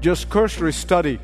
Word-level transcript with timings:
Just 0.00 0.30
cursory 0.30 0.72
study 0.72 1.18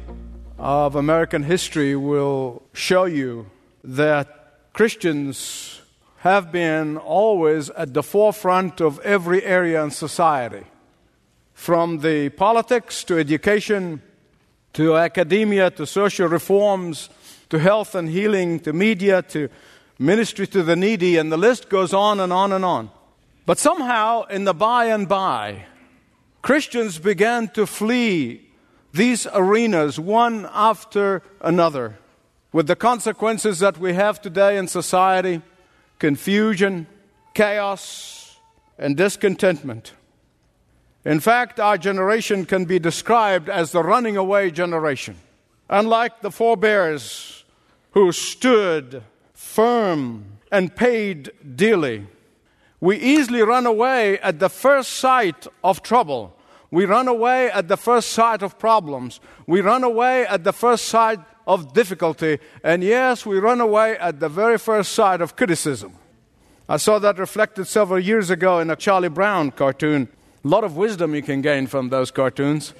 of 0.58 0.96
American 0.96 1.42
history 1.42 1.96
will 1.96 2.62
show 2.74 3.06
you 3.06 3.46
that 3.82 4.74
Christians 4.74 5.80
have 6.18 6.52
been 6.52 6.98
always 6.98 7.70
at 7.70 7.94
the 7.94 8.02
forefront 8.02 8.82
of 8.82 9.00
every 9.00 9.42
area 9.42 9.82
in 9.82 9.90
society, 9.90 10.64
from 11.54 12.00
the 12.00 12.28
politics 12.28 13.02
to 13.04 13.18
education 13.18 14.02
to 14.74 14.98
academia 14.98 15.70
to 15.70 15.86
social 15.86 16.28
reforms 16.28 17.08
to 17.48 17.58
health 17.58 17.94
and 17.94 18.10
healing 18.10 18.60
to 18.60 18.74
media 18.74 19.22
to 19.22 19.48
ministry 19.98 20.46
to 20.48 20.62
the 20.62 20.76
needy, 20.76 21.16
and 21.16 21.32
the 21.32 21.38
list 21.38 21.70
goes 21.70 21.94
on 21.94 22.20
and 22.20 22.30
on 22.30 22.52
and 22.52 22.62
on. 22.62 22.90
But 23.46 23.56
somehow, 23.56 24.24
in 24.24 24.44
the 24.44 24.52
by 24.52 24.86
and 24.86 25.08
by, 25.08 25.64
Christians 26.42 26.98
began 26.98 27.48
to 27.48 27.64
flee 27.64 28.45
these 28.96 29.26
arenas 29.32 30.00
one 30.00 30.48
after 30.52 31.22
another, 31.40 31.98
with 32.52 32.66
the 32.66 32.76
consequences 32.76 33.58
that 33.60 33.78
we 33.78 33.94
have 33.94 34.20
today 34.20 34.56
in 34.56 34.66
society 34.68 35.42
confusion, 35.98 36.86
chaos, 37.32 38.38
and 38.78 38.96
discontentment. 38.96 39.92
In 41.06 41.20
fact, 41.20 41.58
our 41.58 41.78
generation 41.78 42.44
can 42.44 42.64
be 42.64 42.78
described 42.78 43.48
as 43.48 43.72
the 43.72 43.82
running 43.82 44.16
away 44.16 44.50
generation. 44.50 45.16
Unlike 45.70 46.20
the 46.20 46.30
forebears 46.30 47.44
who 47.92 48.12
stood 48.12 49.02
firm 49.32 50.38
and 50.52 50.74
paid 50.74 51.30
dearly, 51.54 52.06
we 52.80 52.96
easily 52.98 53.40
run 53.42 53.64
away 53.64 54.18
at 54.18 54.38
the 54.38 54.50
first 54.50 54.90
sight 54.92 55.46
of 55.64 55.82
trouble. 55.82 56.35
We 56.70 56.84
run 56.84 57.08
away 57.08 57.50
at 57.50 57.68
the 57.68 57.76
first 57.76 58.10
sight 58.10 58.42
of 58.42 58.58
problems. 58.58 59.20
We 59.46 59.60
run 59.60 59.84
away 59.84 60.26
at 60.26 60.44
the 60.44 60.52
first 60.52 60.86
sight 60.86 61.20
of 61.46 61.72
difficulty. 61.72 62.38
And 62.64 62.82
yes, 62.82 63.24
we 63.24 63.38
run 63.38 63.60
away 63.60 63.96
at 63.98 64.20
the 64.20 64.28
very 64.28 64.58
first 64.58 64.92
sight 64.92 65.20
of 65.20 65.36
criticism. 65.36 65.96
I 66.68 66.78
saw 66.78 66.98
that 66.98 67.18
reflected 67.18 67.66
several 67.66 68.00
years 68.00 68.30
ago 68.30 68.58
in 68.58 68.70
a 68.70 68.76
Charlie 68.76 69.08
Brown 69.08 69.52
cartoon. 69.52 70.08
A 70.44 70.48
lot 70.48 70.64
of 70.64 70.76
wisdom 70.76 71.14
you 71.14 71.22
can 71.22 71.40
gain 71.40 71.68
from 71.68 71.90
those 71.90 72.10
cartoons. 72.10 72.74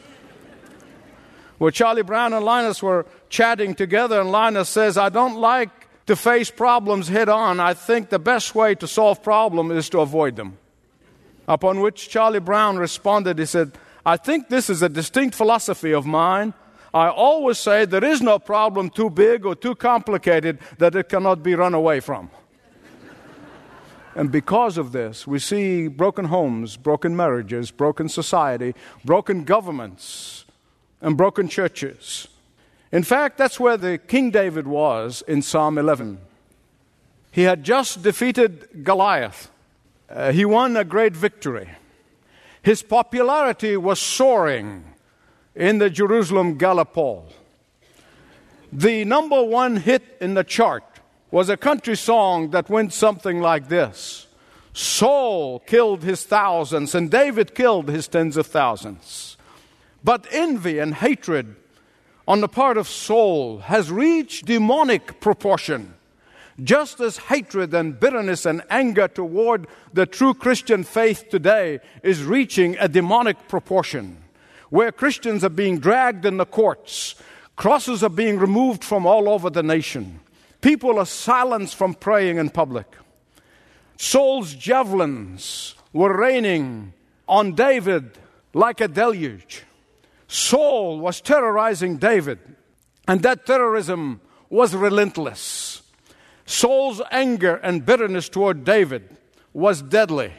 Where 1.59 1.71
Charlie 1.71 2.03
Brown 2.03 2.33
and 2.33 2.45
Linus 2.45 2.83
were 2.83 3.07
chatting 3.29 3.75
together, 3.75 4.21
and 4.21 4.33
Linus 4.33 4.69
says, 4.69 4.99
I 4.99 5.09
don't 5.09 5.37
like 5.37 5.71
to 6.07 6.17
face 6.17 6.51
problems 6.51 7.09
head 7.09 7.29
on. 7.29 7.61
I 7.61 7.75
think 7.75 8.09
the 8.09 8.19
best 8.19 8.55
way 8.55 8.75
to 8.77 8.89
solve 8.89 9.23
problems 9.23 9.73
is 9.73 9.89
to 9.91 10.01
avoid 10.01 10.37
them. 10.37 10.59
Upon 11.49 11.81
which 11.81 12.09
Charlie 12.09 12.41
Brown 12.41 12.77
responded, 12.77 13.39
he 13.39 13.47
said, 13.47 13.73
I 14.05 14.17
think 14.17 14.49
this 14.49 14.71
is 14.71 14.83
a 14.83 14.89
distinct 14.89 15.35
philosophy 15.35 15.93
of 15.93 16.07
mine. 16.07 16.55
I 16.95 17.09
always 17.09 17.59
say 17.59 17.85
there 17.85 18.05
is 18.05 18.23
no 18.23 18.39
problem 18.39 18.91
too 18.91 19.11
big 19.11 19.45
or 19.45 19.55
too 19.55 19.75
complicated 19.75 20.59
that 20.79 20.95
it 20.95 21.09
cannot 21.09 21.43
be 21.43 21.55
run 21.55 21.75
away 21.75 22.01
from. 22.01 22.31
and 24.15 24.33
because 24.33 24.79
of 24.79 24.93
this, 24.93 25.27
we 25.27 25.39
see 25.39 25.89
broken 25.89 26.27
homes, 26.27 26.77
broken 26.77 27.17
marriages, 27.17 27.71
broken 27.71 28.09
society, 28.09 28.75
broken 29.05 29.45
governments, 29.45 30.45
and 31.01 31.17
broken 31.17 31.49
churches. 31.49 32.29
In 32.93 33.03
fact, 33.03 33.37
that's 33.37 33.61
where 33.61 33.77
the 33.77 33.99
King 33.99 34.31
David 34.31 34.67
was 34.67 35.23
in 35.27 35.43
Psalm 35.43 35.77
11. 35.79 36.19
He 37.31 37.43
had 37.43 37.65
just 37.65 38.03
defeated 38.03 38.85
Goliath. 38.85 39.51
Uh, 40.09 40.33
he 40.33 40.45
won 40.45 40.77
a 40.77 40.85
great 40.85 41.17
victory. 41.17 41.69
His 42.63 42.83
popularity 42.83 43.77
was 43.77 44.01
soaring 44.01 44.85
in 45.55 45.79
the 45.79 45.91
Jerusalem 45.91 46.59
Gallup 46.59 46.93
Poll. 46.93 47.29
The 48.73 49.05
number 49.05 49.43
one 49.43 49.77
hit 49.77 50.17
in 50.21 50.35
the 50.35 50.45
chart 50.45 50.85
was 51.31 51.49
a 51.49 51.57
country 51.57 51.97
song 51.97 52.51
that 52.51 52.71
went 52.71 52.93
something 52.93 53.41
like 53.41 53.69
this 53.69 54.27
Saul 54.73 55.61
killed 55.61 56.03
his 56.03 56.25
thousands, 56.25 56.95
and 56.95 57.11
David 57.11 57.55
killed 57.55 57.89
his 57.89 58.09
tens 58.09 58.37
of 58.37 58.47
thousands. 58.47 59.39
But 60.05 60.27
envy 60.31 60.79
and 60.79 60.95
hatred 60.95 61.57
on 62.29 62.41
the 62.41 62.49
part 62.49 62.77
of 62.77 62.87
Saul 62.87 63.59
has 63.59 63.91
reached 63.91 64.45
demonic 64.45 65.19
proportion. 65.21 65.95
Just 66.63 67.01
as 67.01 67.19
hatred 67.19 67.75
and 67.75 68.01
bitterness 68.01 68.47
and 68.47 68.63
anger 68.71 69.09
toward 69.09 69.67
the 69.93 70.07
true 70.07 70.33
Christian 70.33 70.85
faith 70.85 71.29
today 71.29 71.81
is 72.03 72.25
reaching 72.25 72.77
a 72.79 72.89
demonic 72.89 73.49
proportion, 73.49 74.19
where 74.71 74.91
Christians 74.91 75.45
are 75.45 75.51
being 75.51 75.79
dragged 75.79 76.25
in 76.25 76.39
the 76.39 76.47
courts, 76.47 77.15
crosses 77.57 78.03
are 78.03 78.11
being 78.11 78.39
removed 78.39 78.83
from 78.83 79.05
all 79.05 79.29
over 79.29 79.51
the 79.51 79.63
nation, 79.63 80.21
people 80.63 80.99
are 80.99 81.07
silenced 81.07 81.77
from 81.77 81.93
praying 81.93 82.39
in 82.39 82.49
public. 82.49 82.87
Saul's 83.99 84.55
javelins 84.55 85.75
were 85.93 86.17
raining 86.17 86.95
on 87.29 87.55
David 87.55 88.19
like 88.55 88.81
a 88.81 88.89
deluge. 88.89 89.65
Saul 90.29 90.99
was 91.01 91.21
terrorizing 91.21 91.99
David, 91.99 92.39
and 93.07 93.23
that 93.23 93.47
terrorism 93.47 94.21
was 94.49 94.75
relentless. 94.75 95.83
Saul's 96.47 97.03
anger 97.11 97.57
and 97.57 97.85
bitterness 97.85 98.29
toward 98.29 98.65
David 98.65 99.17
was 99.53 99.83
deadly. 99.83 100.33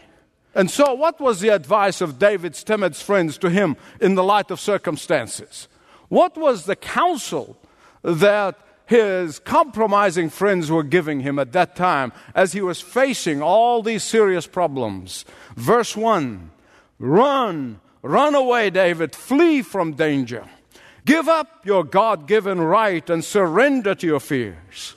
And 0.55 0.71
so, 0.71 0.93
what 0.93 1.19
was 1.19 1.39
the 1.39 1.49
advice 1.49 2.01
of 2.01 2.17
David's 2.17 2.63
timid 2.63 2.95
friends 2.95 3.37
to 3.39 3.49
him 3.49 3.77
in 4.01 4.15
the 4.15 4.23
light 4.23 4.49
of 4.49 4.59
circumstances? 4.59 5.67
What 6.07 6.35
was 6.37 6.65
the 6.65 6.75
counsel 6.75 7.57
that 8.01 8.57
his 8.85 9.37
compromising 9.37 10.29
friends 10.29 10.71
were 10.71 10.83
giving 10.83 11.19
him 11.19 11.37
at 11.37 11.51
that 11.51 11.75
time 11.75 12.13
as 12.33 12.53
he 12.53 12.61
was 12.61 12.81
facing 12.81 13.41
all 13.41 13.83
these 13.83 14.01
serious 14.03 14.47
problems? 14.47 15.25
Verse 15.55 15.95
1 15.95 16.49
Run, 16.97 17.79
run 18.01 18.33
away, 18.33 18.69
David, 18.69 19.13
flee 19.13 19.61
from 19.61 19.93
danger. 19.93 20.45
Give 21.05 21.27
up 21.27 21.65
your 21.65 21.83
God 21.83 22.27
given 22.27 22.59
right 22.59 23.07
and 23.09 23.23
surrender 23.23 23.93
to 23.95 24.07
your 24.07 24.19
fears. 24.19 24.95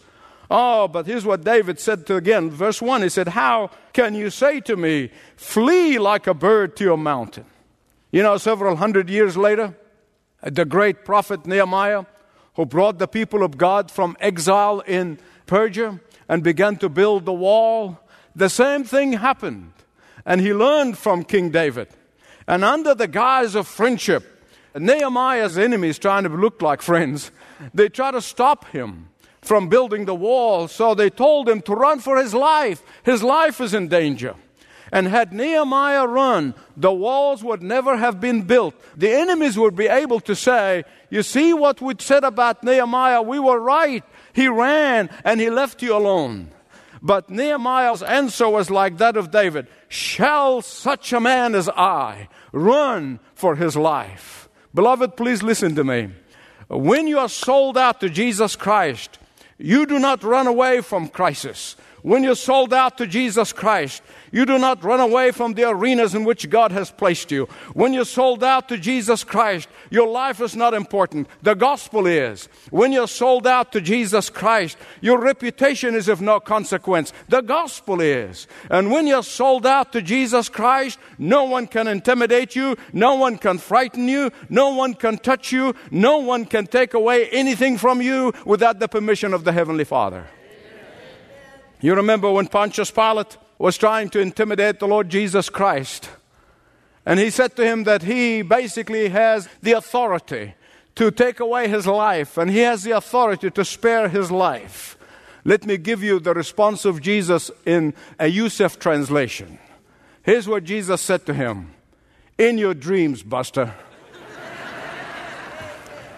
Oh, 0.50 0.88
but 0.88 1.06
here's 1.06 1.24
what 1.24 1.44
David 1.44 1.78
said 1.78 2.06
to 2.08 2.16
again, 2.16 2.50
verse 2.50 2.82
1. 2.82 3.02
He 3.02 3.08
said, 3.08 3.28
How 3.28 3.70
can 3.92 4.14
you 4.14 4.30
say 4.30 4.60
to 4.62 4.76
me, 4.76 5.10
Flee 5.36 5.98
like 5.98 6.26
a 6.26 6.34
bird 6.34 6.76
to 6.76 6.84
your 6.84 6.98
mountain? 6.98 7.44
You 8.10 8.24
know, 8.24 8.36
several 8.36 8.74
hundred 8.74 9.08
years 9.08 9.36
later, 9.36 9.76
the 10.42 10.64
great 10.64 11.04
prophet 11.04 11.46
Nehemiah, 11.46 12.04
who 12.56 12.66
brought 12.66 12.98
the 12.98 13.06
people 13.06 13.44
of 13.44 13.56
God 13.56 13.92
from 13.92 14.16
exile 14.18 14.80
in 14.80 15.20
Persia 15.46 16.00
and 16.28 16.42
began 16.42 16.76
to 16.78 16.88
build 16.88 17.26
the 17.26 17.32
wall, 17.32 18.00
the 18.34 18.48
same 18.48 18.82
thing 18.82 19.12
happened. 19.12 19.72
And 20.26 20.40
he 20.40 20.52
learned 20.52 20.98
from 20.98 21.22
King 21.22 21.50
David. 21.50 21.88
And 22.48 22.64
under 22.64 22.96
the 22.96 23.06
guise 23.06 23.54
of 23.54 23.68
friendship, 23.68 24.44
Nehemiah's 24.76 25.56
enemies, 25.56 25.98
trying 25.98 26.24
to 26.24 26.28
look 26.30 26.60
like 26.60 26.82
friends, 26.82 27.30
they 27.72 27.88
try 27.88 28.10
to 28.10 28.20
stop 28.20 28.64
him 28.66 29.10
from 29.42 29.68
building 29.68 30.04
the 30.04 30.14
wall, 30.14 30.68
so 30.68 30.94
they 30.94 31.10
told 31.10 31.48
him 31.48 31.62
to 31.62 31.74
run 31.74 32.00
for 32.00 32.18
his 32.18 32.34
life. 32.34 32.82
His 33.02 33.22
life 33.22 33.60
is 33.60 33.74
in 33.74 33.88
danger. 33.88 34.34
And 34.92 35.06
had 35.06 35.32
Nehemiah 35.32 36.06
run, 36.06 36.54
the 36.76 36.92
walls 36.92 37.44
would 37.44 37.62
never 37.62 37.96
have 37.96 38.20
been 38.20 38.42
built. 38.42 38.74
The 38.96 39.12
enemies 39.12 39.56
would 39.56 39.76
be 39.76 39.86
able 39.86 40.18
to 40.20 40.34
say, 40.34 40.84
You 41.10 41.22
see 41.22 41.52
what 41.54 41.80
we 41.80 41.94
said 41.98 42.24
about 42.24 42.64
Nehemiah? 42.64 43.22
We 43.22 43.38
were 43.38 43.60
right. 43.60 44.02
He 44.32 44.48
ran 44.48 45.08
and 45.24 45.40
he 45.40 45.48
left 45.48 45.80
you 45.80 45.96
alone. 45.96 46.50
But 47.02 47.30
Nehemiah's 47.30 48.02
answer 48.02 48.48
was 48.48 48.68
like 48.70 48.98
that 48.98 49.16
of 49.16 49.30
David 49.30 49.68
Shall 49.88 50.60
such 50.60 51.12
a 51.12 51.20
man 51.20 51.54
as 51.54 51.68
I 51.68 52.28
run 52.52 53.20
for 53.34 53.56
his 53.56 53.76
life? 53.76 54.48
Beloved, 54.74 55.16
please 55.16 55.42
listen 55.42 55.74
to 55.76 55.84
me. 55.84 56.10
When 56.68 57.08
you 57.08 57.18
are 57.18 57.28
sold 57.28 57.76
out 57.76 58.00
to 58.00 58.08
Jesus 58.08 58.54
Christ, 58.54 59.18
you 59.60 59.86
do 59.86 59.98
not 59.98 60.22
run 60.22 60.46
away 60.46 60.80
from 60.80 61.08
crisis. 61.08 61.76
When 62.02 62.22
you're 62.22 62.34
sold 62.34 62.72
out 62.72 62.98
to 62.98 63.06
Jesus 63.06 63.52
Christ, 63.52 64.02
you 64.32 64.46
do 64.46 64.58
not 64.58 64.82
run 64.84 65.00
away 65.00 65.32
from 65.32 65.54
the 65.54 65.68
arenas 65.68 66.14
in 66.14 66.24
which 66.24 66.48
God 66.48 66.72
has 66.72 66.90
placed 66.90 67.30
you. 67.30 67.46
When 67.74 67.92
you're 67.92 68.04
sold 68.04 68.44
out 68.44 68.68
to 68.68 68.78
Jesus 68.78 69.24
Christ, 69.24 69.68
your 69.90 70.08
life 70.08 70.40
is 70.40 70.56
not 70.56 70.72
important. 70.72 71.28
The 71.42 71.54
gospel 71.54 72.06
is. 72.06 72.48
When 72.70 72.92
you're 72.92 73.08
sold 73.08 73.46
out 73.46 73.72
to 73.72 73.80
Jesus 73.80 74.30
Christ, 74.30 74.78
your 75.00 75.20
reputation 75.20 75.94
is 75.94 76.08
of 76.08 76.20
no 76.20 76.40
consequence. 76.40 77.12
The 77.28 77.40
gospel 77.40 78.00
is. 78.00 78.46
And 78.70 78.90
when 78.90 79.06
you're 79.06 79.22
sold 79.22 79.66
out 79.66 79.92
to 79.92 80.02
Jesus 80.02 80.48
Christ, 80.48 80.98
no 81.18 81.44
one 81.44 81.66
can 81.66 81.88
intimidate 81.88 82.56
you, 82.56 82.76
no 82.92 83.16
one 83.16 83.36
can 83.36 83.58
frighten 83.58 84.08
you, 84.08 84.30
no 84.48 84.70
one 84.70 84.94
can 84.94 85.18
touch 85.18 85.52
you, 85.52 85.74
no 85.90 86.18
one 86.18 86.44
can 86.44 86.66
take 86.66 86.94
away 86.94 87.28
anything 87.30 87.76
from 87.76 88.00
you 88.00 88.32
without 88.46 88.78
the 88.78 88.88
permission 88.88 89.34
of 89.34 89.44
the 89.44 89.52
Heavenly 89.52 89.84
Father. 89.84 90.26
You 91.80 91.94
remember 91.94 92.30
when 92.30 92.46
Pontius 92.46 92.90
Pilate 92.90 93.38
was 93.58 93.78
trying 93.78 94.10
to 94.10 94.20
intimidate 94.20 94.78
the 94.78 94.88
Lord 94.88 95.08
Jesus 95.08 95.48
Christ. 95.48 96.10
And 97.06 97.18
he 97.18 97.30
said 97.30 97.56
to 97.56 97.64
him 97.64 97.84
that 97.84 98.02
he 98.02 98.42
basically 98.42 99.08
has 99.08 99.48
the 99.62 99.72
authority 99.72 100.54
to 100.96 101.10
take 101.10 101.40
away 101.40 101.68
his 101.68 101.86
life, 101.86 102.36
and 102.36 102.50
he 102.50 102.58
has 102.58 102.82
the 102.82 102.90
authority 102.90 103.50
to 103.50 103.64
spare 103.64 104.08
his 104.08 104.30
life. 104.30 104.98
Let 105.44 105.64
me 105.64 105.78
give 105.78 106.02
you 106.02 106.20
the 106.20 106.34
response 106.34 106.84
of 106.84 107.00
Jesus 107.00 107.50
in 107.64 107.94
a 108.18 108.26
Youssef 108.26 108.78
translation. 108.78 109.58
Here's 110.22 110.46
what 110.46 110.64
Jesus 110.64 111.00
said 111.00 111.24
to 111.26 111.32
him 111.32 111.72
In 112.36 112.58
your 112.58 112.74
dreams, 112.74 113.22
Buster, 113.22 113.74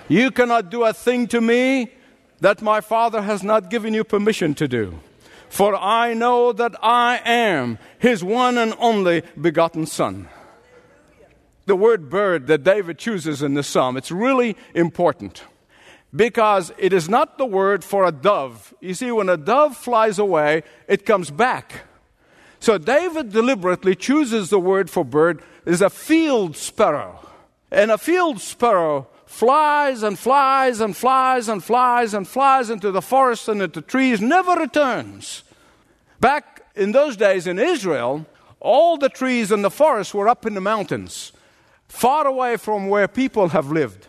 you 0.08 0.32
cannot 0.32 0.70
do 0.70 0.82
a 0.82 0.93
thing 0.93 1.29
to 1.29 1.41
me 1.41 1.93
that 2.41 2.61
my 2.61 2.81
Father 2.81 3.23
has 3.23 3.44
not 3.44 3.70
given 3.70 3.94
you 3.94 4.03
permission 4.03 4.55
to 4.55 4.67
do 4.67 4.99
for 5.53 5.77
I 5.77 6.15
know 6.15 6.55
that 6.55 6.75
I 6.83 7.21
am 7.27 7.79
his 7.99 8.25
one 8.25 8.57
and 8.57 8.73
only 8.79 9.23
begotten 9.39 9.85
Son. 9.85 10.31
The 11.67 11.77
word 11.77 12.09
bird 12.09 12.47
that 12.47 12.65
David 12.65 12.97
chooses 12.97 13.43
in 13.43 13.53
the 13.53 13.63
psalm, 13.63 13.99
it's 13.99 14.11
really 14.11 14.57
important 14.75 15.45
because 16.17 16.73
it 16.79 16.95
is 16.95 17.07
not 17.07 17.37
the 17.37 17.45
word 17.45 17.85
for 17.85 18.07
a 18.07 18.13
dove. 18.13 18.73
You 18.81 18.95
see, 18.95 19.13
when 19.13 19.29
a 19.29 19.37
dove 19.37 19.77
flies 19.77 20.19
away, 20.19 20.63
it 20.89 21.05
comes 21.05 21.31
back. 21.31 21.83
So 22.59 22.79
David 22.79 23.31
deliberately 23.31 23.95
chooses 23.95 24.49
the 24.49 24.59
word 24.59 24.89
for 24.89 25.05
bird 25.05 25.43
is 25.67 25.83
a 25.83 25.91
field 25.91 26.57
sparrow. 26.57 27.29
And 27.71 27.91
a 27.91 27.99
field 27.99 28.41
sparrow 28.41 29.07
flies 29.32 30.02
and 30.02 30.19
flies 30.19 30.81
and 30.81 30.94
flies 30.94 31.49
and 31.49 31.64
flies 31.64 32.12
and 32.12 32.29
flies 32.29 32.69
into 32.69 32.90
the 32.90 33.00
forest 33.00 33.49
and 33.49 33.62
into 33.62 33.81
trees, 33.81 34.20
never 34.20 34.52
returns. 34.52 35.43
Back 36.20 36.67
in 36.76 36.93
those 36.93 37.17
days 37.17 37.46
in 37.46 37.58
Israel, 37.58 38.26
all 38.61 38.99
the 38.99 39.08
trees 39.08 39.50
in 39.50 39.62
the 39.62 39.70
forest 39.70 40.12
were 40.12 40.29
up 40.29 40.44
in 40.44 40.52
the 40.52 40.61
mountains, 40.61 41.32
far 41.88 42.26
away 42.26 42.58
from 42.58 42.88
where 42.88 43.08
people 43.08 43.49
have 43.49 43.73
lived. 43.73 44.06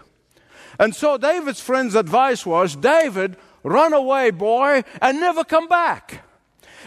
And 0.77 0.93
so 0.93 1.17
David's 1.17 1.61
friend's 1.61 1.95
advice 1.95 2.45
was 2.45 2.75
David, 2.75 3.37
run 3.63 3.93
away, 3.93 4.29
boy, 4.29 4.83
and 5.01 5.21
never 5.21 5.45
come 5.45 5.69
back. 5.69 6.25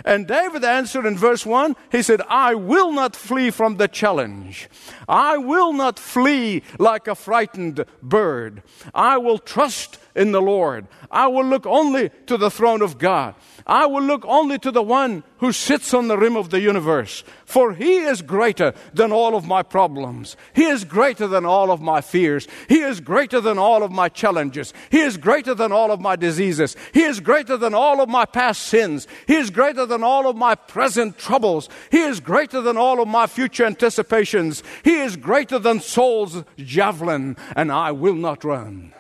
And 0.05 0.27
David 0.27 0.65
answered 0.65 1.07
in 1.07 1.17
verse 1.17 1.47
1 1.47 1.77
he 1.91 2.03
said, 2.03 2.23
I 2.29 2.55
will 2.55 2.93
not 2.93 3.17
flee 3.17 3.51
from 3.51 3.77
the 3.77 3.89
challenge. 3.89 4.69
I 5.09 5.39
will 5.39 5.73
not 5.73 5.99
flee 5.99 6.63
like 6.79 7.09
a 7.09 7.15
frightened 7.15 7.85
bird. 8.03 8.63
I 8.95 9.19
will 9.19 9.39
trust 9.39 9.99
in 10.15 10.33
the 10.33 10.43
Lord. 10.43 10.87
I 11.11 11.27
will 11.29 11.45
look 11.45 11.67
only 11.67 12.11
to 12.27 12.37
the 12.37 12.51
throne 12.51 12.83
of 12.83 12.99
God. 12.99 13.35
I 13.67 13.87
will 13.87 14.03
look 14.03 14.25
only 14.27 14.61
to 14.61 14.71
the 14.71 14.83
one 14.83 15.25
who 15.39 15.51
sits 15.51 15.93
on 15.93 16.07
the 16.07 16.17
rim 16.17 16.37
of 16.37 16.51
the 16.51 16.61
universe. 16.61 17.25
For 17.45 17.73
he 17.75 17.97
is 17.97 18.23
greater 18.23 18.73
than 18.95 19.11
all 19.11 19.35
of 19.35 19.45
my 19.45 19.65
problems. 19.65 20.37
He 20.55 20.65
is 20.65 20.85
greater 20.85 21.27
than 21.27 21.45
all 21.45 21.73
of 21.73 21.81
my 21.81 22.01
fears. 22.01 22.47
He 22.69 22.79
is 22.79 23.01
greater 23.01 23.41
than 23.41 23.59
all 23.59 23.83
of 23.83 23.91
my 23.91 24.09
challenges. 24.09 24.73
He 24.91 25.01
is 25.01 25.17
greater 25.17 25.53
than 25.53 25.73
all 25.73 25.91
of 25.91 26.01
my 26.01 26.15
diseases. 26.15 26.77
He 26.95 27.03
is 27.03 27.19
greater 27.19 27.57
than 27.57 27.75
all 27.75 28.01
of 28.01 28.09
my 28.09 28.25
past 28.25 28.63
sins. 28.63 29.09
He 29.27 29.35
is 29.35 29.51
greater 29.51 29.85
than 29.85 30.05
all 30.05 30.29
of 30.29 30.37
my 30.37 30.55
present 30.55 31.19
troubles. 31.19 31.69
He 31.91 32.03
is 32.03 32.21
greater 32.21 32.61
than 32.61 32.77
all 32.77 33.03
of 33.03 33.09
my 33.09 33.27
future 33.27 33.65
anticipations. 33.65 34.63
He 34.85 35.01
is 35.01 35.17
greater 35.17 35.59
than 35.59 35.81
Saul's 35.81 36.45
javelin, 36.57 37.37
and 37.57 37.73
I 37.73 37.91
will 37.91 38.15
not 38.15 38.45
run. 38.45 38.93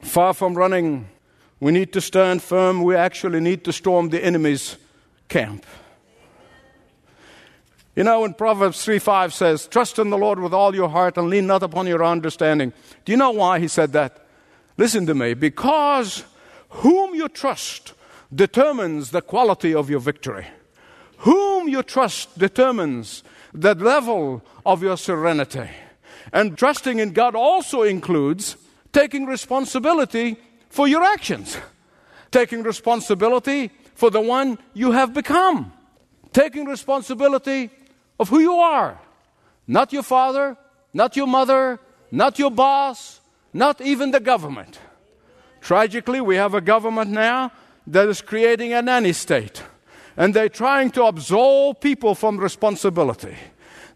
Far 0.00 0.34
from 0.34 0.54
running 0.54 1.08
we 1.60 1.72
need 1.72 1.92
to 1.92 2.00
stand 2.00 2.42
firm. 2.42 2.82
We 2.82 2.94
actually 2.94 3.40
need 3.40 3.64
to 3.64 3.72
storm 3.72 4.10
the 4.10 4.24
enemy's 4.24 4.76
camp. 5.28 5.64
You 7.96 8.04
know, 8.04 8.20
when 8.20 8.34
Proverbs 8.34 8.84
3 8.84 9.00
5 9.00 9.34
says, 9.34 9.66
Trust 9.66 9.98
in 9.98 10.10
the 10.10 10.18
Lord 10.18 10.38
with 10.38 10.54
all 10.54 10.72
your 10.72 10.88
heart 10.88 11.16
and 11.16 11.28
lean 11.28 11.48
not 11.48 11.64
upon 11.64 11.88
your 11.88 12.04
understanding. 12.04 12.72
Do 13.04 13.10
you 13.12 13.18
know 13.18 13.32
why 13.32 13.58
he 13.58 13.66
said 13.66 13.92
that? 13.94 14.24
Listen 14.76 15.04
to 15.06 15.14
me. 15.14 15.34
Because 15.34 16.24
whom 16.68 17.16
you 17.16 17.28
trust 17.28 17.94
determines 18.32 19.10
the 19.10 19.20
quality 19.20 19.74
of 19.74 19.90
your 19.90 19.98
victory. 19.98 20.46
Whom 21.18 21.68
you 21.68 21.82
trust 21.82 22.38
determines 22.38 23.24
the 23.52 23.74
level 23.74 24.44
of 24.64 24.80
your 24.80 24.96
serenity. 24.96 25.68
And 26.32 26.56
trusting 26.56 27.00
in 27.00 27.12
God 27.12 27.34
also 27.34 27.82
includes 27.82 28.56
taking 28.92 29.26
responsibility 29.26 30.36
for 30.68 30.88
your 30.88 31.02
actions, 31.02 31.56
taking 32.30 32.62
responsibility 32.62 33.70
for 33.94 34.10
the 34.10 34.20
one 34.20 34.58
you 34.74 34.92
have 34.92 35.12
become, 35.12 35.72
taking 36.32 36.66
responsibility 36.66 37.70
of 38.18 38.28
who 38.28 38.38
you 38.38 38.54
are. 38.54 38.98
Not 39.66 39.92
your 39.92 40.02
father, 40.02 40.56
not 40.92 41.16
your 41.16 41.26
mother, 41.26 41.78
not 42.10 42.38
your 42.38 42.50
boss, 42.50 43.20
not 43.52 43.80
even 43.80 44.10
the 44.10 44.20
government. 44.20 44.78
Tragically, 45.60 46.20
we 46.20 46.36
have 46.36 46.54
a 46.54 46.60
government 46.60 47.10
now 47.10 47.52
that 47.86 48.08
is 48.08 48.22
creating 48.22 48.72
a 48.72 48.82
nanny 48.82 49.12
state, 49.12 49.62
and 50.16 50.32
they're 50.32 50.48
trying 50.48 50.90
to 50.92 51.04
absolve 51.04 51.80
people 51.80 52.14
from 52.14 52.38
responsibility. 52.38 53.36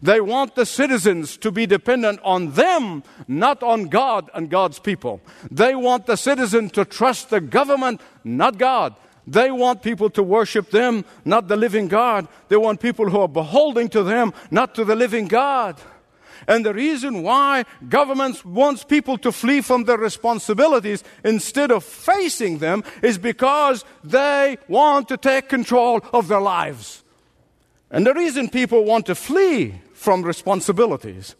They 0.03 0.19
want 0.19 0.55
the 0.55 0.65
citizens 0.65 1.37
to 1.37 1.49
be 1.49 1.65
dependent 1.65 2.19
on 2.25 2.51
them, 2.51 3.03
not 3.25 3.63
on 3.63 3.85
God 3.85 4.29
and 4.33 4.49
God's 4.49 4.77
people. 4.77 5.21
They 5.49 5.75
want 5.75 6.07
the 6.07 6.17
citizen 6.17 6.69
to 6.71 6.83
trust 6.83 7.29
the 7.29 7.39
government, 7.39 8.01
not 8.25 8.57
God. 8.57 8.95
They 9.25 9.49
want 9.49 9.81
people 9.81 10.09
to 10.09 10.21
worship 10.21 10.71
them, 10.71 11.05
not 11.23 11.47
the 11.47 11.55
living 11.55 11.87
God. 11.87 12.27
They 12.49 12.57
want 12.57 12.81
people 12.81 13.09
who 13.09 13.21
are 13.21 13.29
beholding 13.29 13.87
to 13.89 14.03
them, 14.03 14.33
not 14.51 14.75
to 14.75 14.83
the 14.83 14.97
living 14.97 15.29
God. 15.29 15.79
And 16.49 16.65
the 16.65 16.73
reason 16.73 17.23
why 17.23 17.63
governments 17.87 18.43
wants 18.43 18.83
people 18.83 19.17
to 19.19 19.31
flee 19.31 19.61
from 19.61 19.85
their 19.85 19.97
responsibilities 19.97 21.01
instead 21.23 21.71
of 21.71 21.85
facing 21.85 22.57
them 22.57 22.83
is 23.01 23.17
because 23.17 23.85
they 24.03 24.57
want 24.67 25.07
to 25.07 25.15
take 25.15 25.47
control 25.47 26.01
of 26.11 26.27
their 26.27 26.41
lives. 26.41 27.03
And 27.89 28.05
the 28.05 28.13
reason 28.13 28.49
people 28.49 28.83
want 28.83 29.05
to 29.05 29.15
flee 29.15 29.75
from 30.03 30.21
responsibilities 30.21 31.35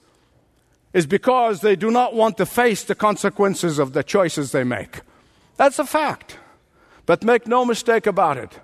is 0.93 1.05
because 1.05 1.59
they 1.59 1.75
do 1.75 1.91
not 1.91 2.15
want 2.15 2.37
to 2.37 2.45
face 2.45 2.81
the 2.85 2.95
consequences 2.95 3.77
of 3.77 3.91
the 3.91 4.03
choices 4.03 4.53
they 4.53 4.63
make. 4.63 5.01
That's 5.57 5.79
a 5.79 5.85
fact. 5.85 6.37
But 7.05 7.25
make 7.25 7.45
no 7.45 7.65
mistake 7.65 8.07
about 8.07 8.37
it. 8.37 8.61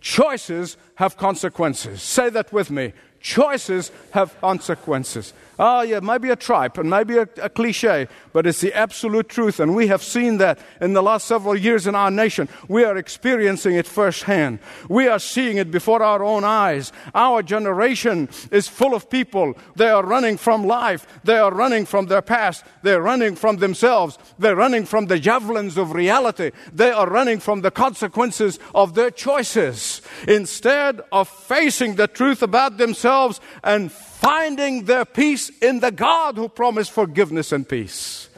Choices 0.00 0.76
have 0.96 1.16
consequences. 1.16 2.02
Say 2.02 2.30
that 2.30 2.52
with 2.52 2.68
me. 2.68 2.94
Choices 3.20 3.92
have 4.10 4.34
consequences. 4.40 5.32
Oh, 5.64 5.82
yeah, 5.82 6.00
maybe 6.00 6.28
a 6.28 6.34
tripe 6.34 6.76
and 6.76 6.90
maybe 6.90 7.18
a, 7.18 7.28
a, 7.40 7.48
cliche, 7.48 8.08
but 8.32 8.48
it's 8.48 8.60
the 8.60 8.72
absolute 8.72 9.28
truth. 9.28 9.60
And 9.60 9.76
we 9.76 9.86
have 9.86 10.02
seen 10.02 10.38
that 10.38 10.58
in 10.80 10.92
the 10.92 11.04
last 11.04 11.28
several 11.28 11.56
years 11.56 11.86
in 11.86 11.94
our 11.94 12.10
nation. 12.10 12.48
We 12.66 12.82
are 12.82 12.96
experiencing 12.96 13.76
it 13.76 13.86
firsthand. 13.86 14.58
We 14.88 15.06
are 15.06 15.20
seeing 15.20 15.58
it 15.58 15.70
before 15.70 16.02
our 16.02 16.24
own 16.24 16.42
eyes. 16.42 16.90
Our 17.14 17.44
generation 17.44 18.28
is 18.50 18.66
full 18.66 18.92
of 18.92 19.08
people. 19.08 19.54
They 19.76 19.88
are 19.88 20.04
running 20.04 20.36
from 20.36 20.66
life. 20.66 21.06
They 21.22 21.38
are 21.38 21.54
running 21.54 21.86
from 21.86 22.06
their 22.06 22.22
past. 22.22 22.64
They're 22.82 23.00
running 23.00 23.36
from 23.36 23.58
themselves. 23.58 24.18
They're 24.40 24.56
running 24.56 24.84
from 24.84 25.06
the 25.06 25.20
javelins 25.20 25.78
of 25.78 25.92
reality. 25.92 26.50
They 26.72 26.90
are 26.90 27.08
running 27.08 27.38
from 27.38 27.60
the 27.60 27.70
consequences 27.70 28.58
of 28.74 28.96
their 28.96 29.12
choices. 29.12 30.02
Instead 30.26 31.02
of 31.12 31.28
facing 31.28 31.94
the 31.94 32.08
truth 32.08 32.42
about 32.42 32.78
themselves 32.78 33.40
and 33.62 33.92
finding 33.92 34.84
their 34.84 35.04
peace 35.04 35.51
in 35.60 35.80
the 35.80 35.90
God 35.90 36.36
who 36.36 36.48
promised 36.48 36.92
forgiveness 36.92 37.52
and 37.52 37.68
peace. 37.68 38.28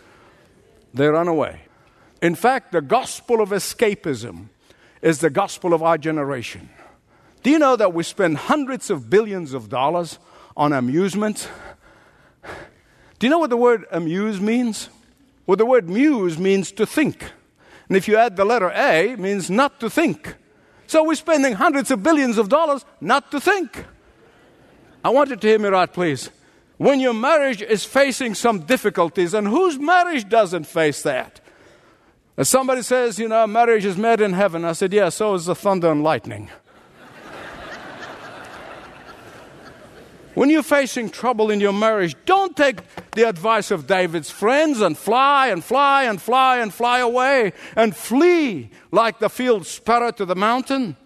They 0.92 1.06
run 1.06 1.28
away. 1.28 1.62
In 2.22 2.34
fact, 2.34 2.72
the 2.72 2.80
gospel 2.80 3.40
of 3.40 3.50
escapism 3.50 4.46
is 5.02 5.18
the 5.18 5.30
gospel 5.30 5.74
of 5.74 5.82
our 5.82 5.98
generation. 5.98 6.70
Do 7.42 7.50
you 7.50 7.58
know 7.58 7.76
that 7.76 7.92
we 7.92 8.02
spend 8.02 8.38
hundreds 8.38 8.88
of 8.88 9.10
billions 9.10 9.52
of 9.52 9.68
dollars 9.68 10.18
on 10.56 10.72
amusement? 10.72 11.48
Do 13.18 13.26
you 13.26 13.30
know 13.30 13.38
what 13.38 13.50
the 13.50 13.56
word 13.56 13.84
amuse 13.90 14.40
means? 14.40 14.88
Well, 15.46 15.56
the 15.56 15.66
word 15.66 15.88
muse 15.88 16.38
means 16.38 16.72
to 16.72 16.86
think. 16.86 17.22
And 17.88 17.96
if 17.96 18.08
you 18.08 18.16
add 18.16 18.36
the 18.36 18.46
letter 18.46 18.70
A, 18.70 19.10
it 19.10 19.18
means 19.18 19.50
not 19.50 19.78
to 19.80 19.90
think. 19.90 20.36
So 20.86 21.04
we're 21.04 21.14
spending 21.14 21.52
hundreds 21.52 21.90
of 21.90 22.02
billions 22.02 22.38
of 22.38 22.48
dollars 22.48 22.84
not 23.00 23.30
to 23.32 23.40
think. 23.40 23.84
I 25.04 25.10
want 25.10 25.28
you 25.30 25.36
to 25.36 25.46
hear 25.46 25.58
me 25.58 25.68
right, 25.68 25.92
please. 25.92 26.30
When 26.76 26.98
your 26.98 27.14
marriage 27.14 27.62
is 27.62 27.84
facing 27.84 28.34
some 28.34 28.60
difficulties, 28.60 29.32
and 29.32 29.46
whose 29.46 29.78
marriage 29.78 30.28
doesn't 30.28 30.64
face 30.64 31.02
that? 31.02 31.40
As 32.36 32.48
somebody 32.48 32.82
says, 32.82 33.20
you 33.20 33.28
know, 33.28 33.46
marriage 33.46 33.84
is 33.84 33.96
made 33.96 34.20
in 34.20 34.32
heaven. 34.32 34.64
I 34.64 34.72
said, 34.72 34.92
yeah, 34.92 35.08
so 35.08 35.34
is 35.34 35.46
the 35.46 35.54
thunder 35.54 35.92
and 35.92 36.02
lightning. 36.02 36.50
when 40.34 40.50
you're 40.50 40.64
facing 40.64 41.10
trouble 41.10 41.52
in 41.52 41.60
your 41.60 41.72
marriage, 41.72 42.16
don't 42.26 42.56
take 42.56 42.80
the 43.12 43.28
advice 43.28 43.70
of 43.70 43.86
David's 43.86 44.30
friends 44.30 44.80
and 44.80 44.98
fly 44.98 45.46
and 45.46 45.62
fly 45.62 46.02
and 46.04 46.20
fly 46.20 46.58
and 46.58 46.74
fly 46.74 46.98
away 46.98 47.52
and 47.76 47.94
flee 47.94 48.70
like 48.90 49.20
the 49.20 49.30
field 49.30 49.64
sparrow 49.64 50.10
to 50.10 50.24
the 50.24 50.34
mountain. 50.34 50.96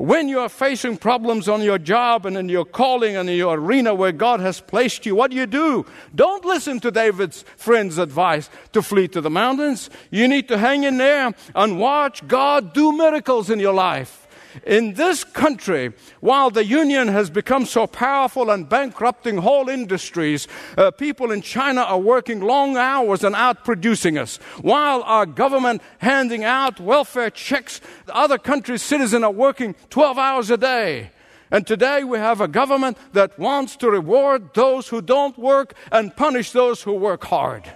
When 0.00 0.30
you 0.30 0.40
are 0.40 0.48
facing 0.48 0.96
problems 0.96 1.46
on 1.46 1.60
your 1.60 1.76
job 1.76 2.24
and 2.24 2.34
in 2.34 2.48
your 2.48 2.64
calling 2.64 3.16
and 3.16 3.28
in 3.28 3.36
your 3.36 3.58
arena 3.58 3.94
where 3.94 4.12
God 4.12 4.40
has 4.40 4.58
placed 4.58 5.04
you, 5.04 5.14
what 5.14 5.30
do 5.30 5.36
you 5.36 5.44
do? 5.44 5.84
Don't 6.14 6.42
listen 6.42 6.80
to 6.80 6.90
David's 6.90 7.44
friend's 7.58 7.98
advice 7.98 8.48
to 8.72 8.80
flee 8.80 9.08
to 9.08 9.20
the 9.20 9.28
mountains. 9.28 9.90
You 10.10 10.26
need 10.26 10.48
to 10.48 10.56
hang 10.56 10.84
in 10.84 10.96
there 10.96 11.34
and 11.54 11.78
watch 11.78 12.26
God 12.26 12.72
do 12.72 12.96
miracles 12.96 13.50
in 13.50 13.60
your 13.60 13.74
life. 13.74 14.19
In 14.64 14.94
this 14.94 15.22
country, 15.22 15.92
while 16.20 16.50
the 16.50 16.64
union 16.64 17.08
has 17.08 17.30
become 17.30 17.66
so 17.66 17.86
powerful 17.86 18.50
and 18.50 18.68
bankrupting 18.68 19.38
whole 19.38 19.68
industries, 19.68 20.48
uh, 20.76 20.90
people 20.90 21.30
in 21.30 21.40
China 21.42 21.82
are 21.82 21.98
working 21.98 22.40
long 22.40 22.76
hours 22.76 23.22
and 23.22 23.34
outproducing 23.34 24.20
us. 24.20 24.38
While 24.60 25.02
our 25.04 25.26
government 25.26 25.82
handing 25.98 26.44
out 26.44 26.80
welfare 26.80 27.30
checks, 27.30 27.80
other 28.08 28.38
countries' 28.38 28.82
citizens 28.82 29.22
are 29.22 29.30
working 29.30 29.74
12 29.90 30.18
hours 30.18 30.50
a 30.50 30.56
day. 30.56 31.10
And 31.52 31.66
today 31.66 32.04
we 32.04 32.18
have 32.18 32.40
a 32.40 32.48
government 32.48 32.96
that 33.12 33.38
wants 33.38 33.76
to 33.76 33.90
reward 33.90 34.54
those 34.54 34.88
who 34.88 35.02
don't 35.02 35.36
work 35.36 35.74
and 35.90 36.14
punish 36.14 36.52
those 36.52 36.82
who 36.82 36.92
work 36.92 37.24
hard. 37.24 37.70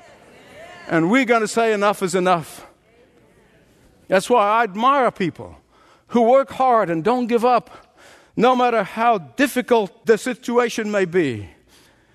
And 0.88 1.10
we're 1.10 1.24
going 1.24 1.40
to 1.40 1.48
say 1.48 1.72
enough 1.72 2.02
is 2.02 2.14
enough. 2.14 2.66
That's 4.06 4.28
why 4.28 4.60
I 4.60 4.64
admire 4.64 5.10
people 5.10 5.56
who 6.14 6.22
work 6.22 6.50
hard 6.50 6.90
and 6.90 7.02
don't 7.02 7.26
give 7.26 7.44
up, 7.44 7.98
no 8.36 8.54
matter 8.54 8.84
how 8.84 9.18
difficult 9.18 10.06
the 10.06 10.16
situation 10.16 10.88
may 10.88 11.04
be. 11.04 11.48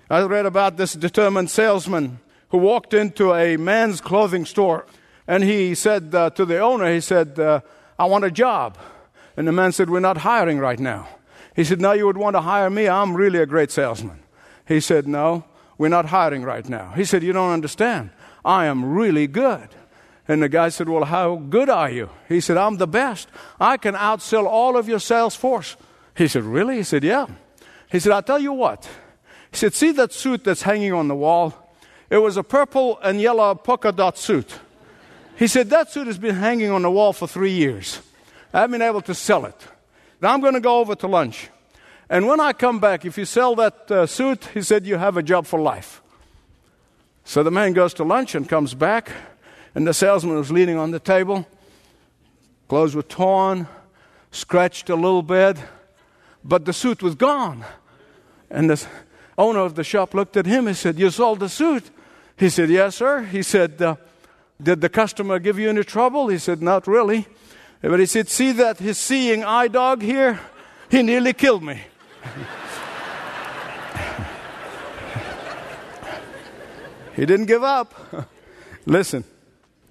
I 0.08 0.22
read 0.22 0.46
about 0.46 0.78
this 0.78 0.94
determined 0.94 1.50
salesman 1.50 2.18
who 2.48 2.56
walked 2.56 2.94
into 2.94 3.34
a 3.34 3.58
man's 3.58 4.00
clothing 4.00 4.46
store 4.46 4.86
and 5.28 5.44
he 5.44 5.74
said 5.74 6.14
uh, 6.14 6.30
to 6.30 6.46
the 6.46 6.58
owner, 6.60 6.90
he 6.90 7.02
said, 7.02 7.38
uh, 7.38 7.60
I 7.98 8.06
want 8.06 8.24
a 8.24 8.30
job. 8.30 8.78
And 9.36 9.46
the 9.46 9.52
man 9.52 9.70
said, 9.70 9.90
We're 9.90 10.00
not 10.00 10.16
hiring 10.16 10.58
right 10.58 10.80
now. 10.80 11.06
He 11.54 11.62
said, 11.62 11.78
No, 11.78 11.92
you 11.92 12.06
would 12.06 12.16
want 12.16 12.36
to 12.36 12.40
hire 12.40 12.70
me. 12.70 12.88
I'm 12.88 13.14
really 13.14 13.38
a 13.38 13.46
great 13.46 13.70
salesman. 13.70 14.20
He 14.66 14.80
said, 14.80 15.06
No, 15.06 15.44
we're 15.76 15.88
not 15.88 16.06
hiring 16.06 16.42
right 16.42 16.66
now. 16.66 16.94
He 16.96 17.04
said, 17.04 17.22
You 17.22 17.34
don't 17.34 17.52
understand. 17.52 18.10
I 18.46 18.64
am 18.64 18.94
really 18.94 19.26
good. 19.26 19.68
And 20.30 20.44
the 20.44 20.48
guy 20.48 20.68
said, 20.68 20.88
Well, 20.88 21.06
how 21.06 21.34
good 21.34 21.68
are 21.68 21.90
you? 21.90 22.08
He 22.28 22.40
said, 22.40 22.56
I'm 22.56 22.76
the 22.76 22.86
best. 22.86 23.28
I 23.58 23.76
can 23.76 23.96
outsell 23.96 24.46
all 24.46 24.76
of 24.76 24.88
your 24.88 25.00
sales 25.00 25.34
force. 25.34 25.76
He 26.16 26.28
said, 26.28 26.44
Really? 26.44 26.76
He 26.76 26.82
said, 26.84 27.02
Yeah. 27.02 27.26
He 27.90 27.98
said, 27.98 28.12
I'll 28.12 28.22
tell 28.22 28.38
you 28.38 28.52
what. 28.52 28.88
He 29.50 29.56
said, 29.56 29.74
See 29.74 29.90
that 29.90 30.12
suit 30.12 30.44
that's 30.44 30.62
hanging 30.62 30.92
on 30.92 31.08
the 31.08 31.16
wall? 31.16 31.74
It 32.10 32.18
was 32.18 32.36
a 32.36 32.44
purple 32.44 33.00
and 33.02 33.20
yellow 33.20 33.56
polka 33.56 33.90
dot 33.90 34.18
suit. 34.18 34.60
He 35.34 35.48
said, 35.48 35.68
That 35.70 35.90
suit 35.90 36.06
has 36.06 36.16
been 36.16 36.36
hanging 36.36 36.70
on 36.70 36.82
the 36.82 36.92
wall 36.92 37.12
for 37.12 37.26
three 37.26 37.50
years. 37.50 38.00
I 38.54 38.60
haven't 38.60 38.78
been 38.78 38.88
able 38.88 39.02
to 39.02 39.16
sell 39.16 39.46
it. 39.46 39.56
Now 40.22 40.32
I'm 40.32 40.40
going 40.40 40.54
to 40.54 40.60
go 40.60 40.78
over 40.78 40.94
to 40.94 41.08
lunch. 41.08 41.48
And 42.08 42.28
when 42.28 42.38
I 42.38 42.52
come 42.52 42.78
back, 42.78 43.04
if 43.04 43.18
you 43.18 43.24
sell 43.24 43.56
that 43.56 43.90
uh, 43.90 44.06
suit, 44.06 44.44
he 44.54 44.62
said, 44.62 44.86
You 44.86 44.96
have 44.96 45.16
a 45.16 45.24
job 45.24 45.46
for 45.46 45.60
life. 45.60 46.00
So 47.24 47.42
the 47.42 47.50
man 47.50 47.72
goes 47.72 47.94
to 47.94 48.04
lunch 48.04 48.36
and 48.36 48.48
comes 48.48 48.74
back. 48.74 49.10
And 49.74 49.86
the 49.86 49.94
salesman 49.94 50.36
was 50.36 50.50
leaning 50.50 50.76
on 50.76 50.90
the 50.90 50.98
table. 50.98 51.46
Clothes 52.68 52.94
were 52.94 53.02
torn, 53.02 53.68
scratched 54.30 54.90
a 54.90 54.94
little 54.94 55.22
bit, 55.22 55.56
but 56.44 56.64
the 56.64 56.72
suit 56.72 57.02
was 57.02 57.14
gone. 57.14 57.64
And 58.50 58.70
the 58.70 58.84
owner 59.38 59.60
of 59.60 59.74
the 59.74 59.84
shop 59.84 60.14
looked 60.14 60.36
at 60.36 60.46
him 60.46 60.66
and 60.66 60.76
said, 60.76 60.98
You 60.98 61.10
sold 61.10 61.40
the 61.40 61.48
suit? 61.48 61.90
He 62.36 62.48
said, 62.48 62.70
Yes, 62.70 62.96
sir. 62.96 63.22
He 63.22 63.42
said, 63.42 63.80
uh, 63.82 63.96
Did 64.62 64.80
the 64.80 64.88
customer 64.88 65.38
give 65.38 65.58
you 65.58 65.68
any 65.68 65.84
trouble? 65.84 66.28
He 66.28 66.38
said, 66.38 66.62
Not 66.62 66.86
really. 66.86 67.26
But 67.82 68.00
he 68.00 68.06
said, 68.06 68.28
See 68.28 68.52
that 68.52 68.78
his 68.78 68.98
seeing 68.98 69.44
eye 69.44 69.68
dog 69.68 70.02
here? 70.02 70.40
He 70.90 71.02
nearly 71.02 71.32
killed 71.32 71.62
me. 71.62 71.80
he 77.14 77.26
didn't 77.26 77.46
give 77.46 77.62
up. 77.62 78.28
Listen. 78.86 79.24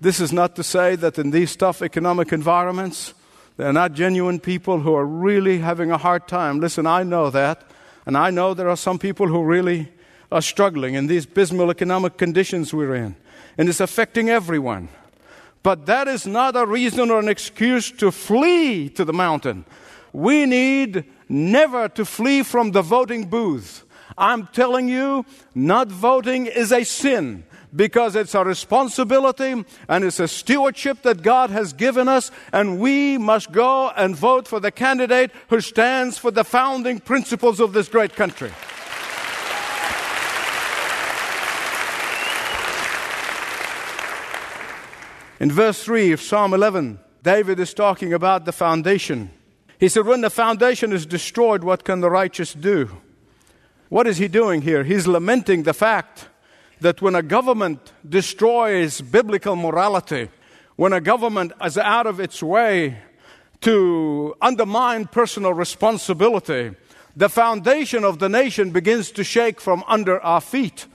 This 0.02 0.22
is 0.22 0.32
not 0.32 0.56
to 0.56 0.64
say 0.64 0.96
that 0.96 1.20
in 1.20 1.32
these 1.32 1.56
tough 1.58 1.82
economic 1.82 2.32
environments, 2.32 3.14
they're 3.58 3.74
not 3.74 3.94
genuine 3.94 4.40
people 4.40 4.80
who 4.80 4.96
are 4.96 5.06
really 5.06 5.58
having 5.58 5.92
a 5.92 5.98
hard 5.98 6.26
time. 6.26 6.62
Listen, 6.62 6.88
I 6.88 7.04
know 7.04 7.30
that. 7.30 7.70
And 8.06 8.18
I 8.18 8.30
know 8.30 8.54
there 8.54 8.70
are 8.70 8.78
some 8.78 8.98
people 8.98 9.28
who 9.28 9.44
really 9.44 9.92
are 10.32 10.42
struggling 10.42 10.94
in 10.94 11.08
these 11.08 11.26
abysmal 11.26 11.70
economic 11.70 12.18
conditions 12.18 12.74
we're 12.74 12.96
in. 12.96 13.18
And 13.58 13.68
it's 13.68 13.82
affecting 13.82 14.30
everyone. 14.30 14.88
But 15.64 15.86
that 15.88 16.08
is 16.08 16.26
not 16.26 16.56
a 16.56 16.66
reason 16.66 17.12
or 17.12 17.20
an 17.20 17.28
excuse 17.28 17.92
to 17.92 18.12
flee 18.12 18.88
to 18.92 19.04
the 19.04 19.12
mountain. 19.12 19.66
We 20.14 20.46
need 20.46 21.04
never 21.28 21.90
to 21.90 22.06
flee 22.06 22.44
from 22.44 22.72
the 22.72 22.82
voting 22.82 23.26
booth. 23.26 23.84
I'm 24.18 24.48
telling 24.48 24.88
you, 24.88 25.26
not 25.54 25.90
voting 25.90 26.46
is 26.46 26.72
a 26.72 26.86
sin 26.86 27.44
because 27.76 28.16
it's 28.16 28.36
a 28.36 28.44
responsibility 28.44 29.64
and 29.88 30.04
it's 30.04 30.20
a 30.20 30.28
stewardship 30.28 31.02
that 31.04 31.22
God 31.22 31.50
has 31.50 31.74
given 31.74 32.08
us, 32.08 32.32
and 32.52 32.80
we 32.80 33.18
must 33.18 33.52
go 33.52 33.90
and 33.90 34.16
vote 34.16 34.48
for 34.48 34.60
the 34.60 34.72
candidate 34.72 35.32
who 35.50 35.62
stands 35.62 36.18
for 36.18 36.32
the 36.32 36.44
founding 36.44 37.00
principles 37.00 37.60
of 37.60 37.74
this 37.74 37.88
great 37.88 38.16
country. 38.16 38.52
In 45.40 45.52
verse 45.52 45.82
3 45.84 46.12
of 46.12 46.22
Psalm 46.22 46.54
11, 46.54 47.00
David 47.24 47.60
is 47.60 47.74
talking 47.74 48.14
about 48.14 48.46
the 48.46 48.52
foundation. 48.52 49.32
He 49.80 49.88
said, 49.88 50.06
When 50.06 50.22
the 50.22 50.30
foundation 50.30 50.92
is 50.92 51.06
destroyed, 51.06 51.64
what 51.64 51.86
can 51.86 52.02
the 52.02 52.10
righteous 52.10 52.54
do? 52.54 52.98
What 53.88 54.06
is 54.06 54.18
he 54.18 54.28
doing 54.28 54.62
here? 54.62 54.84
He's 54.84 55.08
lamenting 55.08 55.64
the 55.64 55.74
fact 55.74 56.29
that 56.82 57.02
when 57.02 57.16
a 57.16 57.24
government 57.24 57.92
destroys 58.08 59.02
biblical 59.02 59.56
morality, 59.56 60.30
when 60.76 60.94
a 60.94 61.02
government 61.02 61.52
is 61.64 61.78
out 61.78 62.08
of 62.08 62.20
its 62.20 62.42
way 62.42 62.98
to 63.62 64.36
undermine 64.42 65.06
personal 65.06 65.54
responsibility, 65.54 66.72
the 67.16 67.30
foundation 67.30 68.04
of 68.04 68.20
the 68.20 68.30
nation 68.30 68.72
begins 68.72 69.12
to 69.12 69.24
shake 69.24 69.60
from 69.60 69.84
under 69.88 70.22
our 70.22 70.40
feet. 70.40 70.86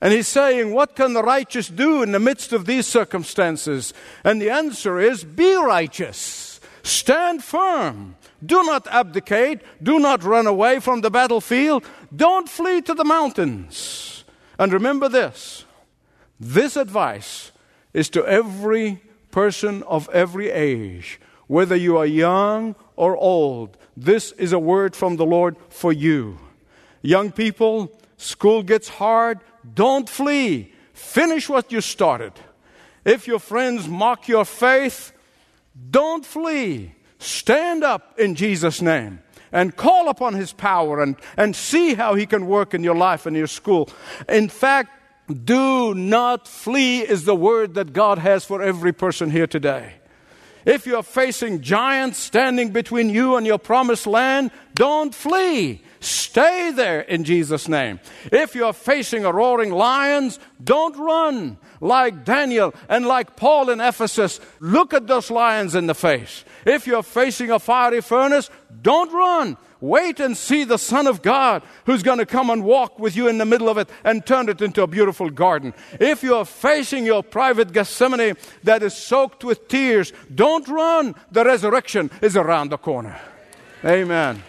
And 0.00 0.12
he's 0.12 0.28
saying, 0.28 0.74
What 0.74 0.94
can 0.94 1.14
the 1.14 1.22
righteous 1.22 1.68
do 1.68 2.02
in 2.02 2.12
the 2.12 2.20
midst 2.20 2.52
of 2.52 2.66
these 2.66 2.86
circumstances? 2.86 3.94
And 4.22 4.42
the 4.42 4.50
answer 4.50 5.00
is, 5.00 5.24
Be 5.24 5.54
righteous, 5.54 6.60
stand 6.82 7.42
firm. 7.42 8.16
Do 8.44 8.62
not 8.64 8.86
abdicate. 8.88 9.62
Do 9.82 9.98
not 9.98 10.22
run 10.22 10.46
away 10.46 10.80
from 10.80 11.00
the 11.00 11.10
battlefield. 11.10 11.84
Don't 12.14 12.48
flee 12.48 12.82
to 12.82 12.92
the 12.92 13.04
mountains. 13.04 14.15
And 14.58 14.72
remember 14.72 15.08
this 15.08 15.64
this 16.38 16.76
advice 16.76 17.52
is 17.92 18.08
to 18.10 18.26
every 18.26 19.00
person 19.30 19.82
of 19.84 20.08
every 20.10 20.50
age, 20.50 21.20
whether 21.46 21.76
you 21.76 21.96
are 21.96 22.06
young 22.06 22.74
or 22.96 23.16
old. 23.16 23.76
This 23.96 24.32
is 24.32 24.52
a 24.52 24.58
word 24.58 24.94
from 24.94 25.16
the 25.16 25.26
Lord 25.26 25.56
for 25.68 25.92
you. 25.92 26.38
Young 27.02 27.32
people, 27.32 27.92
school 28.16 28.62
gets 28.62 28.88
hard, 28.88 29.40
don't 29.74 30.08
flee. 30.08 30.72
Finish 30.92 31.48
what 31.48 31.72
you 31.72 31.80
started. 31.80 32.32
If 33.04 33.26
your 33.26 33.38
friends 33.38 33.86
mock 33.86 34.28
your 34.28 34.44
faith, 34.44 35.12
don't 35.90 36.24
flee. 36.24 36.94
Stand 37.18 37.84
up 37.84 38.18
in 38.18 38.34
Jesus' 38.34 38.82
name 38.82 39.20
and 39.52 39.76
call 39.76 40.08
upon 40.08 40.34
His 40.34 40.52
power 40.52 41.02
and, 41.02 41.16
and 41.36 41.54
see 41.54 41.94
how 41.94 42.14
He 42.14 42.26
can 42.26 42.46
work 42.46 42.74
in 42.74 42.82
your 42.82 42.96
life 42.96 43.26
and 43.26 43.36
your 43.36 43.46
school. 43.46 43.88
In 44.28 44.48
fact, 44.48 44.90
do 45.44 45.94
not 45.94 46.46
flee 46.46 47.00
is 47.00 47.24
the 47.24 47.34
word 47.34 47.74
that 47.74 47.92
God 47.92 48.18
has 48.18 48.44
for 48.44 48.62
every 48.62 48.92
person 48.92 49.30
here 49.30 49.46
today. 49.46 49.94
If 50.64 50.84
you're 50.84 51.02
facing 51.02 51.60
giants 51.60 52.18
standing 52.18 52.70
between 52.70 53.08
you 53.08 53.36
and 53.36 53.46
your 53.46 53.58
promised 53.58 54.06
land, 54.06 54.50
don't 54.74 55.14
flee. 55.14 55.82
Stay 56.06 56.70
there 56.70 57.00
in 57.00 57.24
Jesus' 57.24 57.68
name. 57.68 58.00
If 58.32 58.54
you're 58.54 58.72
facing 58.72 59.24
a 59.24 59.32
roaring 59.32 59.70
lions, 59.70 60.38
don't 60.62 60.96
run 60.96 61.58
like 61.80 62.24
Daniel 62.24 62.74
and 62.88 63.06
like 63.06 63.36
Paul 63.36 63.70
in 63.70 63.80
Ephesus. 63.80 64.40
Look 64.60 64.94
at 64.94 65.06
those 65.06 65.30
lions 65.30 65.74
in 65.74 65.86
the 65.86 65.94
face. 65.94 66.44
If 66.64 66.86
you're 66.86 67.02
facing 67.02 67.50
a 67.50 67.58
fiery 67.58 68.00
furnace, 68.00 68.50
don't 68.82 69.12
run. 69.12 69.56
Wait 69.80 70.20
and 70.20 70.36
see 70.36 70.64
the 70.64 70.78
Son 70.78 71.06
of 71.06 71.20
God 71.20 71.62
who's 71.84 72.02
going 72.02 72.18
to 72.18 72.26
come 72.26 72.48
and 72.48 72.64
walk 72.64 72.98
with 72.98 73.14
you 73.14 73.28
in 73.28 73.38
the 73.38 73.44
middle 73.44 73.68
of 73.68 73.76
it 73.76 73.90
and 74.04 74.24
turn 74.24 74.48
it 74.48 74.62
into 74.62 74.82
a 74.82 74.86
beautiful 74.86 75.28
garden. 75.28 75.74
If 76.00 76.22
you're 76.22 76.46
facing 76.46 77.04
your 77.04 77.22
private 77.22 77.72
Gethsemane 77.72 78.36
that 78.64 78.82
is 78.82 78.94
soaked 78.94 79.44
with 79.44 79.68
tears, 79.68 80.12
don't 80.34 80.66
run. 80.66 81.14
The 81.30 81.44
resurrection 81.44 82.10
is 82.22 82.36
around 82.36 82.70
the 82.70 82.78
corner. 82.78 83.20
Amen. 83.84 84.42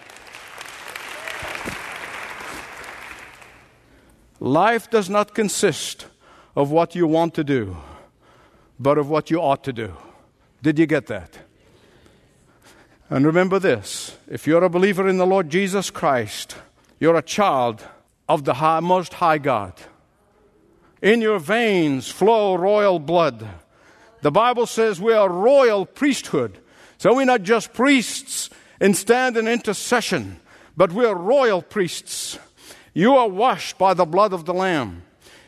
Life 4.40 4.90
does 4.90 5.10
not 5.10 5.34
consist 5.34 6.06
of 6.56 6.72
what 6.72 6.96
you 6.96 7.08
want 7.08 7.34
to 7.36 7.44
do, 7.44 7.78
but 8.80 8.98
of 8.98 9.10
what 9.10 9.32
you 9.32 9.40
ought 9.40 9.64
to 9.64 9.74
do. 9.74 9.94
Did 10.62 10.78
you 10.80 10.86
get 10.86 11.08
that? 11.08 11.40
And 13.10 13.26
remember 13.26 13.60
this 13.60 14.18
if 14.28 14.46
you're 14.46 14.64
a 14.64 14.70
believer 14.70 15.08
in 15.08 15.18
the 15.18 15.26
Lord 15.26 15.50
Jesus 15.50 15.90
Christ, 15.90 16.56
you're 17.00 17.16
a 17.16 17.22
child 17.22 17.84
of 18.28 18.44
the 18.44 18.56
high, 18.56 18.80
Most 18.80 19.16
High 19.16 19.38
God. 19.38 19.74
In 21.02 21.22
your 21.22 21.40
veins 21.40 22.10
flow 22.10 22.56
royal 22.56 23.00
blood. 23.00 23.48
The 24.22 24.32
Bible 24.32 24.66
says 24.66 25.00
we 25.00 25.14
are 25.14 25.30
royal 25.30 25.86
priesthood. 25.86 26.58
So 26.98 27.16
we're 27.16 27.26
not 27.26 27.44
just 27.44 27.74
priests 27.74 28.50
and 28.80 28.96
stand 28.96 29.38
in 29.38 29.48
intercession, 29.48 30.40
but 30.76 30.92
we're 30.92 31.14
royal 31.14 31.62
priests. 31.62 32.40
You 32.98 33.16
are 33.16 33.30
washed 33.30 33.78
by 33.78 33.94
the 33.94 34.06
blood 34.06 34.34
of 34.34 34.46
the 34.46 34.56
Lamb. 34.56 35.04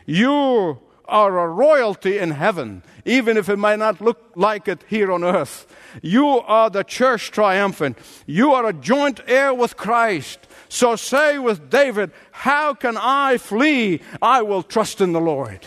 You 0.06 0.78
are 1.06 1.40
a 1.40 1.48
royalty 1.48 2.20
in 2.20 2.30
heaven, 2.30 2.84
even 3.06 3.38
if 3.38 3.50
it 3.50 3.58
might 3.58 3.80
not 3.80 4.00
look 4.00 4.20
like 4.36 4.68
it 4.68 4.84
here 4.88 5.12
on 5.12 5.24
earth. 5.24 5.66
You 6.04 6.28
are 6.28 6.70
the 6.70 6.84
church 6.84 7.32
triumphant. 7.32 7.98
You 8.28 8.52
are 8.52 8.68
a 8.68 8.74
joint 8.74 9.22
heir 9.26 9.52
with 9.52 9.78
Christ. 9.78 10.38
So 10.70 10.96
say 10.96 11.40
with 11.40 11.72
David, 11.72 12.12
How 12.30 12.76
can 12.76 12.98
I 12.98 13.40
flee? 13.40 14.02
I 14.22 14.44
will 14.44 14.62
trust 14.62 15.02
in 15.02 15.14
the 15.14 15.20
Lord. 15.20 15.66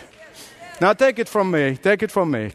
Now 0.81 0.93
take 0.93 1.19
it 1.19 1.29
from 1.29 1.51
me. 1.51 1.77
Take 1.77 2.05
it 2.05 2.13
from 2.13 2.31
me. 2.31 2.53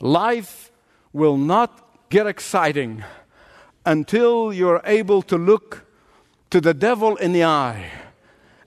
Life 0.00 0.72
will 1.12 1.36
not 1.36 2.08
get 2.08 2.26
exciting 2.26 3.04
until 3.86 4.52
you're 4.52 4.82
able 4.84 5.22
to 5.22 5.38
look 5.38 5.86
to 6.50 6.60
the 6.60 6.74
devil 6.74 7.16
in 7.16 7.32
the 7.32 7.44
eye 7.44 7.90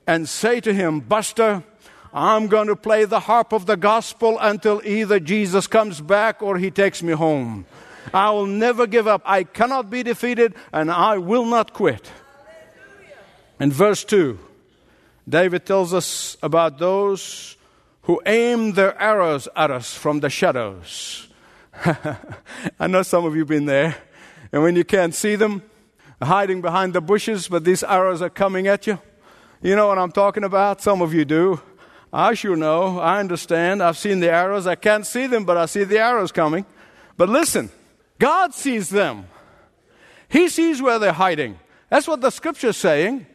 and 0.08 0.28
say 0.28 0.60
to 0.62 0.74
him, 0.74 1.00
Buster, 1.00 1.64
I'm 2.14 2.48
going 2.48 2.68
to 2.68 2.76
play 2.76 3.06
the 3.06 3.22
harp 3.22 3.54
of 3.54 3.66
the 3.66 3.78
gospel 3.78 4.38
until 4.40 4.82
either 4.86 5.20
Jesus 5.20 5.68
comes 5.68 6.00
back 6.00 6.42
or 6.42 6.58
he 6.58 6.72
takes 6.72 7.02
me 7.02 7.14
home. 7.14 7.66
I 8.14 8.30
will 8.32 8.46
never 8.46 8.86
give 8.88 9.08
up. 9.08 9.22
I 9.26 9.44
cannot 9.44 9.90
be 9.90 10.04
defeated 10.04 10.56
and 10.72 10.92
I 10.92 11.18
will 11.18 11.46
not 11.46 11.74
quit. 11.74 12.12
In 13.60 13.72
verse 13.72 14.04
2, 14.04 14.38
David 15.28 15.66
tells 15.66 15.94
us 15.94 16.38
about 16.44 16.80
those 16.80 17.56
who 18.04 18.22
aim 18.26 18.74
their 18.74 19.00
arrows 19.02 19.48
at 19.56 19.72
us 19.72 19.96
from 19.96 20.20
the 20.20 20.30
shadows. 20.30 21.28
I 22.80 22.88
know 22.88 23.04
some 23.04 23.26
of 23.26 23.34
you 23.34 23.42
have 23.42 23.48
been 23.48 23.66
there. 23.66 23.96
And 24.52 24.62
when 24.62 24.76
you 24.76 24.84
can't 24.84 25.16
see 25.16 25.36
them, 25.36 25.64
hiding 26.26 26.62
behind 26.62 26.94
the 26.94 27.02
bushes, 27.02 27.48
but 27.48 27.64
these 27.64 27.84
arrows 27.84 28.22
are 28.22 28.30
coming 28.30 28.68
at 28.68 28.88
you. 28.88 29.00
You 29.62 29.76
know 29.76 29.88
what 29.88 29.98
I'm 29.98 30.12
talking 30.12 30.44
about? 30.44 30.82
Some 30.82 31.02
of 31.02 31.14
you 31.14 31.26
do. 31.26 31.62
I 32.12 32.34
sure 32.34 32.56
know. 32.56 33.00
I 33.00 33.20
understand. 33.20 33.82
I've 33.82 33.98
seen 33.98 34.20
the 34.20 34.32
arrows. 34.32 34.68
I 34.68 34.76
can't 34.76 35.06
see 35.06 35.26
them, 35.26 35.46
but 35.46 35.58
I 35.58 35.66
see 35.66 35.84
the 35.84 36.00
arrows 36.00 36.32
coming. 36.32 36.66
But 37.18 37.30
listen, 37.30 37.72
God 38.20 38.54
sees 38.54 38.90
them. 38.90 39.28
He 40.30 40.50
sees 40.50 40.82
where 40.82 41.00
they're 41.00 41.14
hiding. 41.14 41.60
That's 41.90 42.08
what 42.08 42.22
the 42.22 42.30
scripture 42.30 42.70
is 42.70 42.78
saying. 42.78 43.26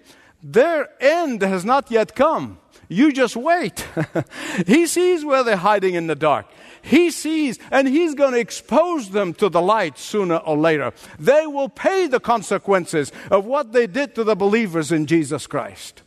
Their 0.43 0.89
end 1.01 1.43
has 1.43 1.65
not 1.65 1.91
yet 1.91 2.15
come. 2.15 2.59
You 2.89 3.13
just 3.13 3.37
wait. 3.37 3.87
he 4.67 4.87
sees 4.87 5.25
where 5.25 5.45
they're 5.45 5.57
hiding 5.57 5.95
in 5.95 6.07
the 6.07 6.15
dark. 6.15 6.47
He 6.89 7.11
sees, 7.11 7.59
and 7.71 7.87
He's 7.87 8.15
going 8.15 8.33
to 8.33 8.41
expose 8.41 9.11
them 9.11 9.35
to 9.35 9.51
the 9.51 9.61
light 9.61 9.99
sooner 9.99 10.37
or 10.37 10.57
later. 10.57 10.95
They 11.19 11.47
will 11.47 11.69
pay 11.69 12.07
the 12.07 12.19
consequences 12.19 13.13
of 13.31 13.45
what 13.45 13.73
they 13.73 13.87
did 13.87 14.15
to 14.15 14.25
the 14.25 14.35
believers 14.35 14.91
in 14.91 15.05
Jesus 15.05 15.47
Christ. 15.47 16.03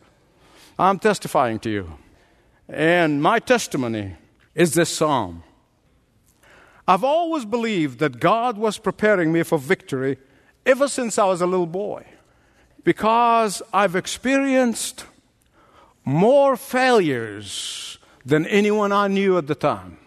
I'm 0.80 0.98
testifying 0.98 1.60
to 1.60 1.70
you. 1.70 1.94
And 2.67 3.22
my 3.22 3.38
testimony 3.38 4.15
is 4.56 4.74
this 4.74 4.89
psalm. 4.89 5.44
I've 6.88 7.04
always 7.04 7.46
believed 7.46 8.00
that 8.00 8.20
God 8.20 8.58
was 8.58 8.80
preparing 8.80 9.32
me 9.32 9.44
for 9.44 9.60
victory 9.60 10.17
ever 10.65 10.88
since 10.88 11.20
I 11.20 11.26
was 11.26 11.41
a 11.41 11.48
little 11.48 11.67
boy 11.67 12.06
because 12.84 13.62
I've 13.72 13.96
experienced 13.96 15.06
more 16.04 16.58
failures 16.58 18.00
than 18.26 18.48
anyone 18.48 18.91
I 18.91 19.10
knew 19.10 19.38
at 19.38 19.46
the 19.46 19.54
time. 19.54 20.00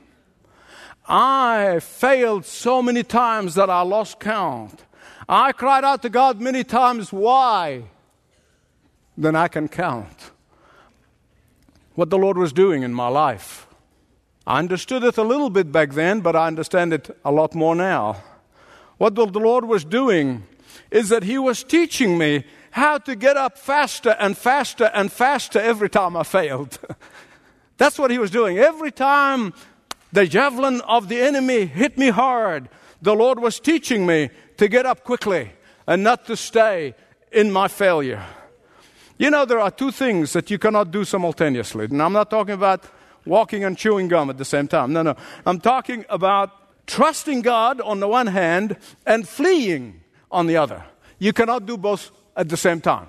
I 1.06 1.80
failed 1.80 2.46
so 2.46 2.82
many 2.82 3.02
times 3.02 3.54
that 3.56 3.68
I 3.68 3.82
lost 3.82 4.20
count. 4.20 4.84
I 5.28 5.52
cried 5.52 5.84
out 5.84 6.02
to 6.02 6.08
God 6.08 6.40
many 6.40 6.64
times, 6.64 7.12
why? 7.12 7.84
Then 9.16 9.36
I 9.36 9.48
can 9.48 9.68
count 9.68 10.30
what 11.94 12.10
the 12.10 12.18
Lord 12.18 12.36
was 12.36 12.52
doing 12.52 12.82
in 12.82 12.92
my 12.92 13.08
life. 13.08 13.66
I 14.46 14.58
understood 14.58 15.04
it 15.04 15.16
a 15.16 15.22
little 15.22 15.50
bit 15.50 15.72
back 15.72 15.92
then, 15.92 16.20
but 16.20 16.36
I 16.36 16.46
understand 16.46 16.92
it 16.92 17.16
a 17.24 17.30
lot 17.30 17.54
more 17.54 17.74
now. 17.74 18.22
What 18.98 19.14
the 19.14 19.26
Lord 19.26 19.64
was 19.64 19.84
doing 19.84 20.46
is 20.90 21.08
that 21.08 21.22
He 21.22 21.38
was 21.38 21.62
teaching 21.62 22.18
me 22.18 22.44
how 22.72 22.98
to 22.98 23.14
get 23.14 23.36
up 23.36 23.56
faster 23.56 24.16
and 24.18 24.36
faster 24.36 24.90
and 24.92 25.10
faster 25.10 25.58
every 25.58 25.88
time 25.88 26.16
I 26.16 26.24
failed. 26.24 26.78
That's 27.76 27.98
what 27.98 28.10
He 28.10 28.18
was 28.18 28.30
doing. 28.30 28.58
Every 28.58 28.90
time 28.90 29.54
the 30.14 30.26
javelin 30.26 30.80
of 30.82 31.08
the 31.08 31.20
enemy 31.20 31.66
hit 31.66 31.98
me 31.98 32.10
hard, 32.10 32.68
the 33.02 33.14
Lord 33.14 33.40
was 33.40 33.58
teaching 33.58 34.06
me 34.06 34.30
to 34.56 34.68
get 34.68 34.86
up 34.86 35.02
quickly 35.02 35.50
and 35.88 36.04
not 36.04 36.24
to 36.26 36.36
stay 36.36 36.94
in 37.32 37.50
my 37.50 37.66
failure. 37.66 38.24
You 39.18 39.30
know, 39.30 39.44
there 39.44 39.58
are 39.58 39.72
two 39.72 39.90
things 39.90 40.32
that 40.32 40.50
you 40.52 40.58
cannot 40.58 40.92
do 40.92 41.04
simultaneously. 41.04 41.86
And 41.86 42.00
I'm 42.00 42.12
not 42.12 42.30
talking 42.30 42.54
about 42.54 42.84
walking 43.26 43.64
and 43.64 43.76
chewing 43.76 44.06
gum 44.06 44.30
at 44.30 44.38
the 44.38 44.44
same 44.44 44.68
time. 44.68 44.92
No, 44.92 45.02
no. 45.02 45.16
I'm 45.44 45.60
talking 45.60 46.04
about 46.08 46.50
trusting 46.86 47.42
God 47.42 47.80
on 47.80 47.98
the 47.98 48.06
one 48.06 48.28
hand 48.28 48.76
and 49.04 49.28
fleeing 49.28 50.00
on 50.30 50.46
the 50.46 50.56
other. 50.56 50.84
You 51.18 51.32
cannot 51.32 51.66
do 51.66 51.76
both 51.76 52.12
at 52.36 52.48
the 52.48 52.56
same 52.56 52.80
time. 52.80 53.08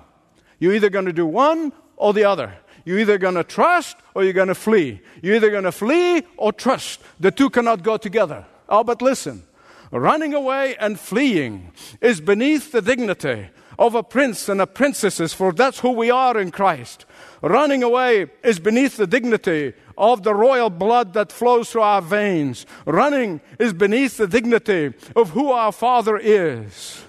You're 0.58 0.74
either 0.74 0.90
going 0.90 1.06
to 1.06 1.12
do 1.12 1.26
one 1.26 1.72
or 1.96 2.12
the 2.12 2.24
other. 2.24 2.52
You're 2.86 3.00
either 3.00 3.18
going 3.18 3.34
to 3.34 3.44
trust 3.44 3.98
or 4.14 4.24
you're 4.24 4.32
going 4.32 4.48
to 4.48 4.54
flee. 4.54 5.02
You're 5.20 5.34
either 5.34 5.50
going 5.50 5.64
to 5.64 5.72
flee 5.72 6.22
or 6.38 6.52
trust. 6.54 7.02
The 7.20 7.30
two 7.30 7.50
cannot 7.50 7.82
go 7.82 7.98
together. 7.98 8.46
Oh, 8.66 8.82
but 8.82 9.02
listen 9.02 9.42
running 9.90 10.34
away 10.34 10.76
and 10.76 10.98
fleeing 10.98 11.72
is 12.00 12.20
beneath 12.20 12.72
the 12.72 12.82
dignity 12.82 13.48
of 13.78 13.94
a 13.94 14.02
prince 14.02 14.48
and 14.48 14.60
a 14.60 14.66
princess, 14.66 15.34
for 15.34 15.52
that's 15.52 15.80
who 15.80 15.90
we 15.90 16.10
are 16.10 16.38
in 16.38 16.50
Christ. 16.50 17.04
Running 17.42 17.82
away 17.82 18.26
is 18.42 18.58
beneath 18.58 18.96
the 18.96 19.06
dignity 19.06 19.74
of 19.98 20.22
the 20.22 20.34
royal 20.34 20.70
blood 20.70 21.12
that 21.12 21.30
flows 21.30 21.70
through 21.70 21.82
our 21.82 22.00
veins. 22.00 22.64
Running 22.86 23.40
is 23.58 23.72
beneath 23.72 24.16
the 24.16 24.26
dignity 24.26 24.94
of 25.14 25.30
who 25.30 25.52
our 25.52 25.72
Father 25.72 26.16
is. 26.16 27.04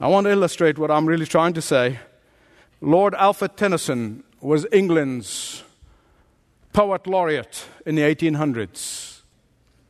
I 0.00 0.08
want 0.08 0.26
to 0.26 0.30
illustrate 0.30 0.78
what 0.78 0.90
I'm 0.90 1.06
really 1.06 1.26
trying 1.26 1.54
to 1.54 1.62
say. 1.62 1.98
Lord 2.80 3.14
Alfred 3.14 3.56
Tennyson 3.56 4.22
was 4.40 4.66
England's 4.72 5.62
poet 6.72 7.06
laureate 7.06 7.64
in 7.86 7.94
the 7.94 8.02
1800s. 8.02 9.20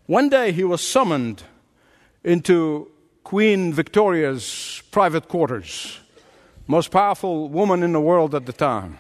One 0.07 0.29
day 0.29 0.53
he 0.53 0.63
was 0.63 0.87
summoned 0.87 1.43
into 2.23 2.91
Queen 3.25 3.73
Victoria's 3.73 4.83
private 4.93 5.27
quarters, 5.27 5.99
most 6.69 6.93
powerful 6.93 7.49
woman 7.49 7.83
in 7.83 7.93
the 7.93 8.01
world 8.01 8.35
at 8.35 8.47
the 8.47 8.53
time. 8.53 8.99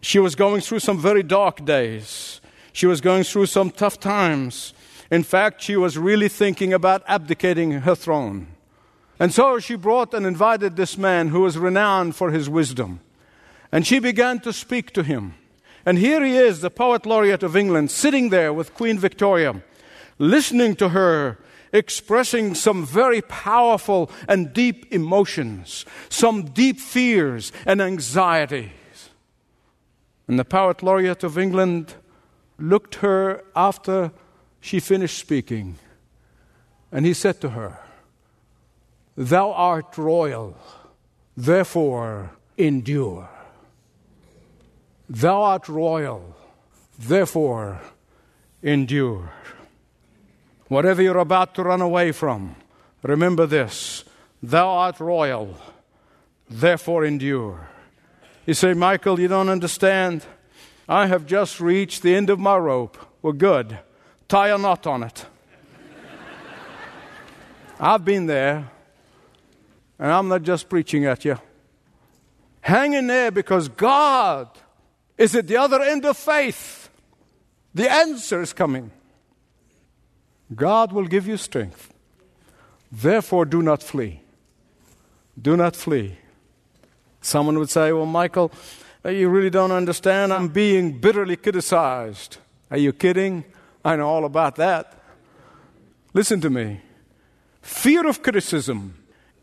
She 0.00 0.20
was 0.20 0.34
going 0.36 0.60
through 0.60 0.80
some 0.80 0.98
very 0.98 1.22
dark 1.22 1.64
days. 1.64 2.40
She 2.72 2.86
was 2.86 3.00
going 3.00 3.24
through 3.24 3.46
some 3.46 3.70
tough 3.70 3.98
times. 3.98 4.74
In 5.10 5.24
fact, 5.24 5.62
she 5.62 5.76
was 5.76 5.98
really 5.98 6.28
thinking 6.28 6.72
about 6.72 7.02
abdicating 7.08 7.72
her 7.72 7.94
throne. 7.94 8.48
And 9.18 9.32
so 9.32 9.58
she 9.58 9.76
brought 9.76 10.14
and 10.14 10.26
invited 10.26 10.76
this 10.76 10.98
man 10.98 11.28
who 11.28 11.40
was 11.40 11.56
renowned 11.56 12.16
for 12.16 12.30
his 12.30 12.48
wisdom. 12.48 13.00
And 13.74 13.84
she 13.84 13.98
began 13.98 14.38
to 14.42 14.52
speak 14.52 14.92
to 14.92 15.02
him. 15.02 15.34
And 15.84 15.98
here 15.98 16.24
he 16.24 16.36
is, 16.36 16.60
the 16.60 16.70
poet 16.70 17.04
laureate 17.04 17.42
of 17.42 17.56
England, 17.56 17.90
sitting 17.90 18.28
there 18.28 18.52
with 18.52 18.72
Queen 18.72 19.00
Victoria, 19.00 19.64
listening 20.16 20.76
to 20.76 20.90
her 20.90 21.38
expressing 21.72 22.54
some 22.54 22.86
very 22.86 23.20
powerful 23.20 24.12
and 24.28 24.52
deep 24.52 24.86
emotions, 24.92 25.84
some 26.08 26.44
deep 26.44 26.78
fears 26.78 27.50
and 27.66 27.82
anxieties. 27.82 29.10
And 30.28 30.38
the 30.38 30.44
poet 30.44 30.80
laureate 30.80 31.24
of 31.24 31.36
England 31.36 31.94
looked 32.60 32.94
her 33.06 33.42
after 33.56 34.12
she 34.60 34.78
finished 34.78 35.18
speaking, 35.18 35.78
and 36.92 37.04
he 37.04 37.12
said 37.12 37.40
to 37.40 37.50
her, 37.50 37.80
Thou 39.16 39.50
art 39.50 39.98
royal, 39.98 40.56
therefore 41.36 42.30
endure. 42.56 43.33
Thou 45.08 45.42
art 45.42 45.68
royal, 45.68 46.34
therefore 46.98 47.80
endure. 48.62 49.30
Whatever 50.68 51.02
you're 51.02 51.18
about 51.18 51.54
to 51.56 51.62
run 51.62 51.82
away 51.82 52.12
from, 52.12 52.56
remember 53.02 53.46
this 53.46 54.04
Thou 54.42 54.68
art 54.68 55.00
royal, 55.00 55.56
therefore 56.48 57.04
endure. 57.04 57.68
You 58.46 58.54
say, 58.54 58.74
Michael, 58.74 59.20
you 59.20 59.28
don't 59.28 59.48
understand. 59.48 60.24
I 60.86 61.06
have 61.06 61.24
just 61.26 61.60
reached 61.60 62.02
the 62.02 62.14
end 62.14 62.28
of 62.28 62.38
my 62.38 62.56
rope. 62.56 62.98
Well, 63.22 63.32
good. 63.32 63.78
Tie 64.28 64.48
a 64.48 64.58
knot 64.58 64.86
on 64.86 65.02
it. 65.02 65.24
I've 67.80 68.04
been 68.04 68.26
there, 68.26 68.70
and 69.98 70.12
I'm 70.12 70.28
not 70.28 70.42
just 70.42 70.68
preaching 70.68 71.06
at 71.06 71.24
you. 71.24 71.38
Hang 72.60 72.94
in 72.94 73.06
there 73.06 73.30
because 73.30 73.68
God 73.68 74.48
is 75.16 75.34
at 75.34 75.46
the 75.46 75.56
other 75.56 75.80
end 75.82 76.04
of 76.04 76.16
faith. 76.16 76.88
The 77.74 77.90
answer 77.90 78.40
is 78.40 78.52
coming. 78.52 78.90
God 80.54 80.92
will 80.92 81.06
give 81.06 81.26
you 81.26 81.36
strength. 81.36 81.92
Therefore, 82.90 83.44
do 83.44 83.62
not 83.62 83.82
flee. 83.82 84.20
Do 85.40 85.56
not 85.56 85.74
flee. 85.74 86.16
Someone 87.20 87.58
would 87.58 87.70
say, 87.70 87.92
Well, 87.92 88.06
Michael, 88.06 88.52
uh, 89.04 89.08
you 89.08 89.28
really 89.28 89.50
don't 89.50 89.72
understand. 89.72 90.32
I'm 90.32 90.48
being 90.48 90.98
bitterly 91.00 91.36
criticized. 91.36 92.38
Are 92.70 92.76
you 92.76 92.92
kidding? 92.92 93.44
I 93.84 93.96
know 93.96 94.08
all 94.08 94.24
about 94.24 94.56
that. 94.56 94.94
Listen 96.12 96.40
to 96.40 96.50
me. 96.50 96.80
Fear 97.60 98.06
of 98.06 98.22
criticism 98.22 98.94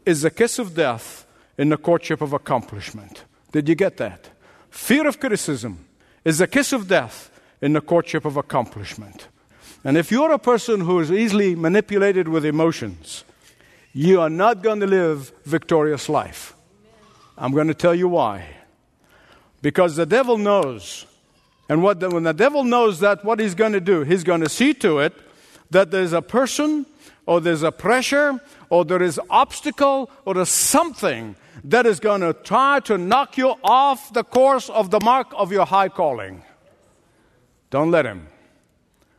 is 0.06 0.22
the 0.22 0.32
kiss 0.32 0.60
of 0.60 0.76
death 0.76 1.26
in 1.58 1.70
the 1.70 1.78
courtship 1.78 2.22
of 2.22 2.34
accomplishment. 2.34 3.24
Did 3.52 3.68
you 3.68 3.76
get 3.76 3.98
that? 3.98 4.30
Fear 4.72 5.08
of 5.08 5.20
criticism 5.20 5.86
is 6.26 6.40
the 6.40 6.48
kiss 6.48 6.74
of 6.74 6.88
death 6.88 7.30
in 7.62 7.74
the 7.74 7.82
courtship 7.82 8.26
of 8.26 8.38
accomplishment. 8.38 9.28
And 9.84 9.98
if 9.98 10.12
you're 10.12 10.32
a 10.32 10.40
person 10.40 10.82
who 10.82 11.00
is 11.00 11.12
easily 11.12 11.56
manipulated 11.56 12.28
with 12.28 12.46
emotions, 12.46 13.24
you 13.94 14.22
are 14.22 14.30
not 14.30 14.64
going 14.64 14.80
to 14.80 14.88
live 14.88 15.34
victorious 15.44 16.08
life. 16.08 16.56
I'm 17.38 17.52
going 17.52 17.68
to 17.68 17.74
tell 17.74 17.94
you 17.94 18.08
why. 18.08 18.46
Because 19.62 19.98
the 19.98 20.06
devil 20.06 20.38
knows. 20.38 21.06
And 21.68 21.84
the, 22.00 22.10
when 22.10 22.24
the 22.24 22.34
devil 22.34 22.64
knows 22.64 23.02
that, 23.02 23.26
what 23.26 23.40
he's 23.40 23.56
going 23.56 23.74
to 23.74 23.82
do, 23.82 24.04
he's 24.04 24.24
going 24.24 24.42
to 24.42 24.50
see 24.50 24.74
to 24.76 25.00
it 25.00 25.14
that 25.70 25.92
there's 25.92 26.14
a 26.14 26.22
person 26.22 26.86
or 27.26 27.42
there's 27.42 27.64
a 27.64 27.72
pressure 27.72 28.40
or 28.70 28.86
there 28.86 29.02
is 29.02 29.20
obstacle 29.30 30.10
or 30.26 30.34
there's 30.34 30.50
something 30.50 31.36
that 31.64 31.86
is 31.86 32.00
going 32.00 32.22
to 32.22 32.34
try 32.34 32.80
to 32.82 32.98
knock 32.98 33.38
you 33.38 33.56
off 33.64 34.14
the 34.14 34.24
course 34.24 34.70
of 34.70 34.90
the 34.90 35.00
mark 35.04 35.28
of 35.36 35.52
your 35.52 35.66
high 35.66 35.90
calling. 35.90 36.44
Don't 37.70 37.92
let 37.92 38.06
him. 38.06 38.28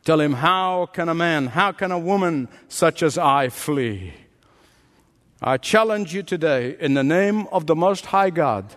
Tell 0.03 0.19
him, 0.19 0.33
How 0.33 0.85
can 0.87 1.09
a 1.09 1.13
man, 1.15 1.47
how 1.47 1.71
can 1.71 1.91
a 1.91 1.99
woman 1.99 2.49
such 2.67 3.01
as 3.01 3.17
I 3.17 3.49
flee? 3.49 4.13
I 5.41 5.57
challenge 5.57 6.13
you 6.13 6.23
today 6.23 6.77
in 6.79 6.93
the 6.93 7.03
name 7.03 7.47
of 7.51 7.67
the 7.67 7.75
Most 7.75 8.07
High 8.07 8.29
God. 8.29 8.75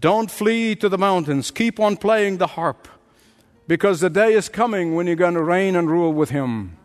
Don't 0.00 0.30
flee 0.30 0.74
to 0.76 0.88
the 0.88 0.98
mountains. 0.98 1.50
Keep 1.50 1.78
on 1.78 1.96
playing 1.96 2.38
the 2.38 2.48
harp 2.48 2.88
because 3.68 4.00
the 4.00 4.10
day 4.10 4.32
is 4.32 4.48
coming 4.48 4.94
when 4.94 5.06
you're 5.06 5.16
going 5.16 5.34
to 5.34 5.42
reign 5.42 5.76
and 5.76 5.90
rule 5.90 6.12
with 6.12 6.30
Him. 6.30 6.76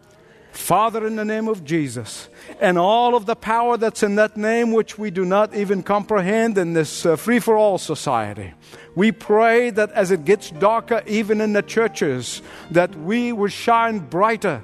Father, 0.58 1.06
in 1.08 1.16
the 1.16 1.24
name 1.24 1.48
of 1.48 1.64
Jesus, 1.64 2.28
and 2.60 2.78
all 2.78 3.16
of 3.16 3.26
the 3.26 3.36
power 3.36 3.78
that's 3.78 4.04
in 4.04 4.16
that 4.16 4.36
name, 4.36 4.74
which 4.74 4.98
we 4.98 5.12
do 5.12 5.24
not 5.24 5.56
even 5.56 5.84
comprehend 5.84 6.58
in 6.58 6.74
this 6.74 7.06
uh, 7.06 7.16
free 7.16 7.40
for 7.40 7.56
all 7.56 7.78
society. 7.78 8.54
We 8.96 9.12
pray 9.12 9.70
that 9.70 9.92
as 9.92 10.12
it 10.12 10.26
gets 10.26 10.50
darker, 10.50 11.04
even 11.06 11.40
in 11.40 11.54
the 11.54 11.62
churches, 11.62 12.42
that 12.72 12.94
we 12.96 13.32
will 13.32 13.48
shine 13.48 14.00
brighter 14.00 14.64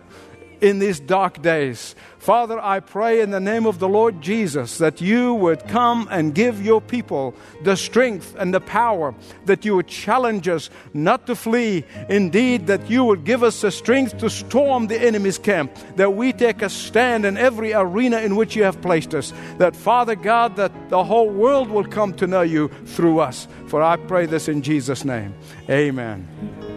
in 0.60 0.80
these 0.80 1.00
dark 1.00 1.42
days. 1.42 1.96
Father, 2.24 2.58
I 2.58 2.80
pray 2.80 3.20
in 3.20 3.32
the 3.32 3.42
name 3.42 3.66
of 3.66 3.80
the 3.80 3.90
Lord 3.90 4.22
Jesus 4.22 4.78
that 4.78 5.02
you 5.02 5.34
would 5.34 5.68
come 5.68 6.08
and 6.10 6.34
give 6.34 6.66
your 6.66 6.80
people 6.80 7.36
the 7.64 7.76
strength 7.76 8.34
and 8.40 8.54
the 8.54 8.62
power, 8.62 9.14
that 9.44 9.66
you 9.66 9.76
would 9.76 9.90
challenge 9.90 10.48
us 10.48 10.70
not 10.94 11.28
to 11.28 11.36
flee. 11.36 11.84
Indeed, 12.08 12.68
that 12.68 12.90
you 12.90 13.04
would 13.04 13.26
give 13.26 13.44
us 13.44 13.60
the 13.60 13.72
strength 13.72 14.20
to 14.20 14.30
storm 14.30 14.88
the 14.88 14.98
enemy's 14.98 15.38
camp, 15.38 15.76
that 15.98 16.14
we 16.14 16.32
take 16.32 16.62
a 16.62 16.70
stand 16.70 17.26
in 17.26 17.36
every 17.36 17.74
arena 17.74 18.20
in 18.20 18.38
which 18.38 18.56
you 18.56 18.64
have 18.64 18.82
placed 18.82 19.14
us. 19.14 19.34
That, 19.58 19.76
Father 19.76 20.16
God, 20.16 20.56
that 20.56 20.72
the 20.90 21.04
whole 21.04 21.30
world 21.30 21.70
will 21.70 21.84
come 21.84 22.14
to 22.14 22.26
know 22.26 22.42
you 22.42 22.70
through 22.86 23.20
us. 23.20 23.50
For 23.68 23.84
I 23.84 23.98
pray 23.98 24.28
this 24.28 24.48
in 24.48 24.62
Jesus' 24.62 25.04
name. 25.04 25.36
Amen. 25.70 26.73